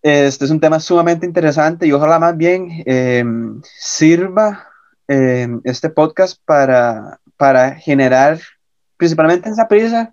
[0.03, 4.67] Este es un tema sumamente interesante y ojalá más bien em, sirva
[5.07, 8.41] em, este podcast para, para generar,
[8.97, 10.13] principalmente en esa prisa,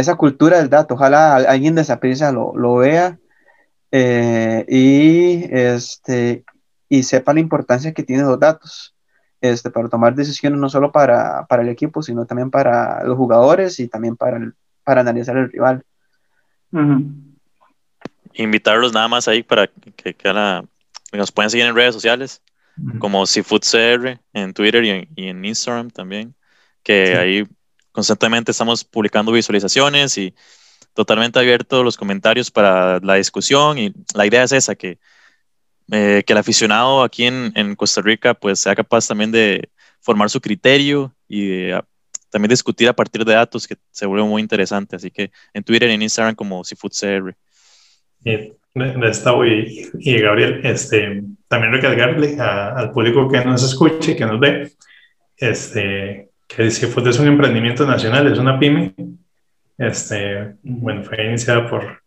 [0.00, 0.94] esa cultura del dato.
[0.94, 3.18] Ojalá alguien de esa prisa lo, lo vea
[3.90, 6.44] eh, y, este,
[6.88, 8.94] y sepa la importancia que tienen los datos
[9.40, 13.80] este, para tomar decisiones no solo para, para, el equipo, sino también para los jugadores
[13.80, 14.54] y también para, el,
[14.84, 15.82] para analizar el rival.
[18.34, 20.32] Invitarlos nada más ahí para que, que
[21.12, 22.42] nos puedan seguir en redes sociales,
[22.98, 26.34] como SeafoodCR en Twitter y en, y en, Instagram también,
[26.82, 27.48] que ahí
[27.96, 30.34] constantemente estamos publicando visualizaciones y
[30.92, 34.98] totalmente abiertos los comentarios para la discusión y la idea es esa, que
[35.90, 39.70] eh, que el aficionado aquí en, en, Costa Rica pues sea capaz también de
[40.00, 41.82] formar su criterio y de,
[42.28, 44.96] también discutir a partir de datos que se vuelve muy interesante.
[44.96, 47.34] Así que en Twitter y en Instagram como SeafoodCR.
[48.24, 48.30] Y,
[49.46, 54.72] y, y Gabriel, este, también recalcarle al público que nos escuche, que nos ve,
[55.36, 58.94] este, que Seafood es un emprendimiento nacional, es una pyme.
[59.78, 62.00] Este, bueno, fue iniciada por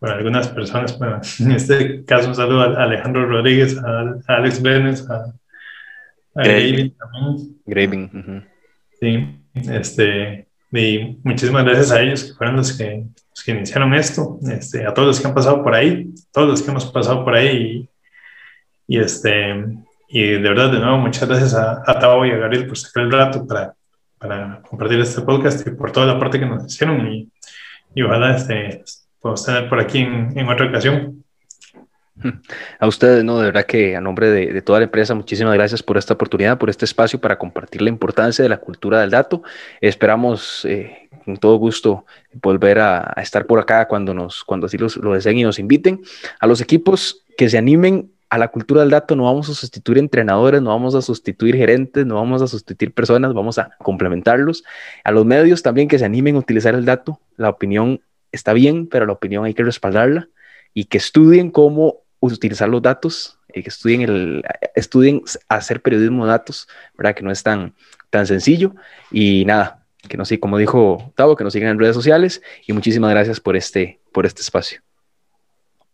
[0.00, 0.98] para algunas personas.
[0.98, 5.26] Bueno, en este caso, un saludo a Alejandro Rodríguez, a, Alex Benes, a,
[6.34, 7.56] a Graving también.
[7.66, 8.46] Graving.
[8.98, 14.38] Sí, este, y muchísimas gracias a ellos que fueron los que, los que iniciaron esto,
[14.50, 17.34] este, a todos los que han pasado por ahí, todos los que hemos pasado por
[17.34, 17.88] ahí.
[18.88, 19.64] Y, y este,
[20.08, 23.04] y de verdad, de nuevo, muchas gracias a, a Tavo y a Gabriel por sacar
[23.04, 23.74] el rato para,
[24.20, 27.06] para compartir este podcast y por toda la parte que nos hicieron.
[27.10, 27.28] Y,
[27.94, 28.84] y ojalá este,
[29.18, 31.24] podemos tener por aquí en, otra ocasión.
[32.78, 35.96] A ustedes, no, de verdad que a nombre de, toda la empresa, muchísimas gracias por
[35.96, 39.42] esta oportunidad, por este espacio para compartir la importancia de la cultura del dato.
[39.80, 42.04] Esperamos eh, con todo gusto
[42.42, 46.02] volver a, estar por acá cuando, nos, cuando así lo deseen y nos inviten.
[46.40, 49.98] A los equipos que se animen a la cultura del dato no vamos a sustituir
[49.98, 54.64] entrenadores, no vamos a sustituir gerentes, no vamos a sustituir personas, vamos a complementarlos.
[55.02, 58.00] A los medios también que se animen a utilizar el dato, la opinión
[58.30, 60.28] está bien, pero la opinión hay que respaldarla
[60.72, 64.44] y que estudien cómo utilizar los datos, y que estudien, el,
[64.76, 67.16] estudien hacer periodismo de datos, ¿verdad?
[67.16, 67.74] Que no es tan,
[68.10, 68.74] tan sencillo.
[69.10, 72.72] Y nada, que no sé, como dijo Tavo, que nos sigan en redes sociales y
[72.72, 74.82] muchísimas gracias por este, por este espacio.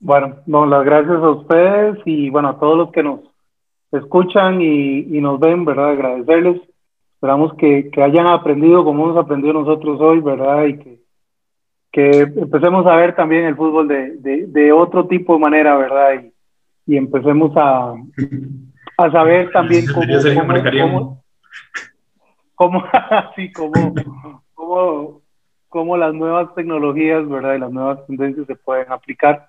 [0.01, 3.21] Bueno, no, las gracias a ustedes y bueno, a todos los que nos
[3.93, 5.91] escuchan y, nos ven, ¿verdad?
[5.91, 6.61] Agradecerles.
[7.15, 10.65] Esperamos que, hayan aprendido como hemos aprendido nosotros hoy, ¿verdad?
[10.65, 11.01] Y que,
[11.93, 16.25] que empecemos a ver también el fútbol de, otro tipo de manera, ¿verdad?
[16.87, 17.95] Y, y empecemos a,
[18.99, 20.07] a saber también cómo,
[20.79, 21.25] cómo,
[22.55, 23.95] cómo, así, cómo,
[24.55, 25.23] cómo,
[25.71, 27.55] cómo las nuevas tecnologías, ¿verdad?
[27.55, 29.49] Y las nuevas tendencias se pueden aplicar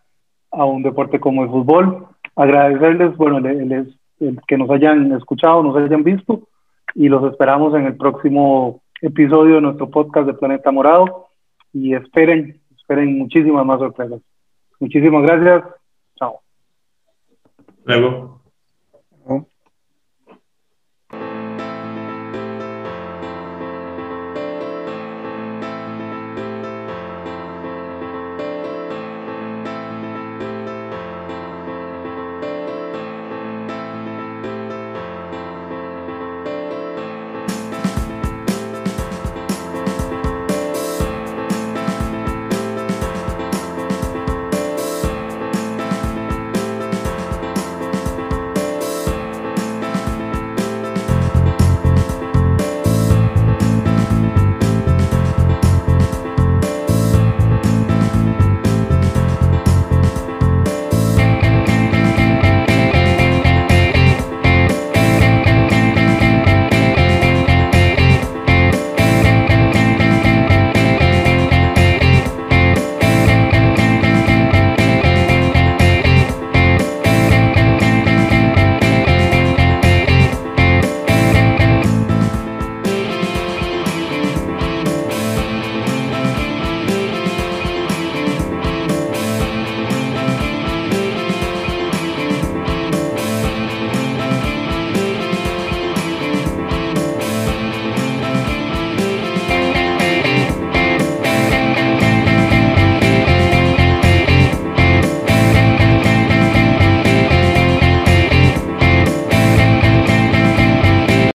[0.58, 2.08] a un deporte como el fútbol.
[2.36, 3.94] Agradecerles, bueno, el,
[4.48, 6.48] que nos hayan escuchado, nos hayan visto
[6.96, 11.28] y los esperamos en el próximo episodio de nuestro podcast de Planeta Morado
[11.72, 14.22] y esperen, esperen muchísimas más sorpresas.
[14.80, 15.64] Muchísimas gracias.
[16.18, 16.40] Chao.
[17.86, 18.37] Luego.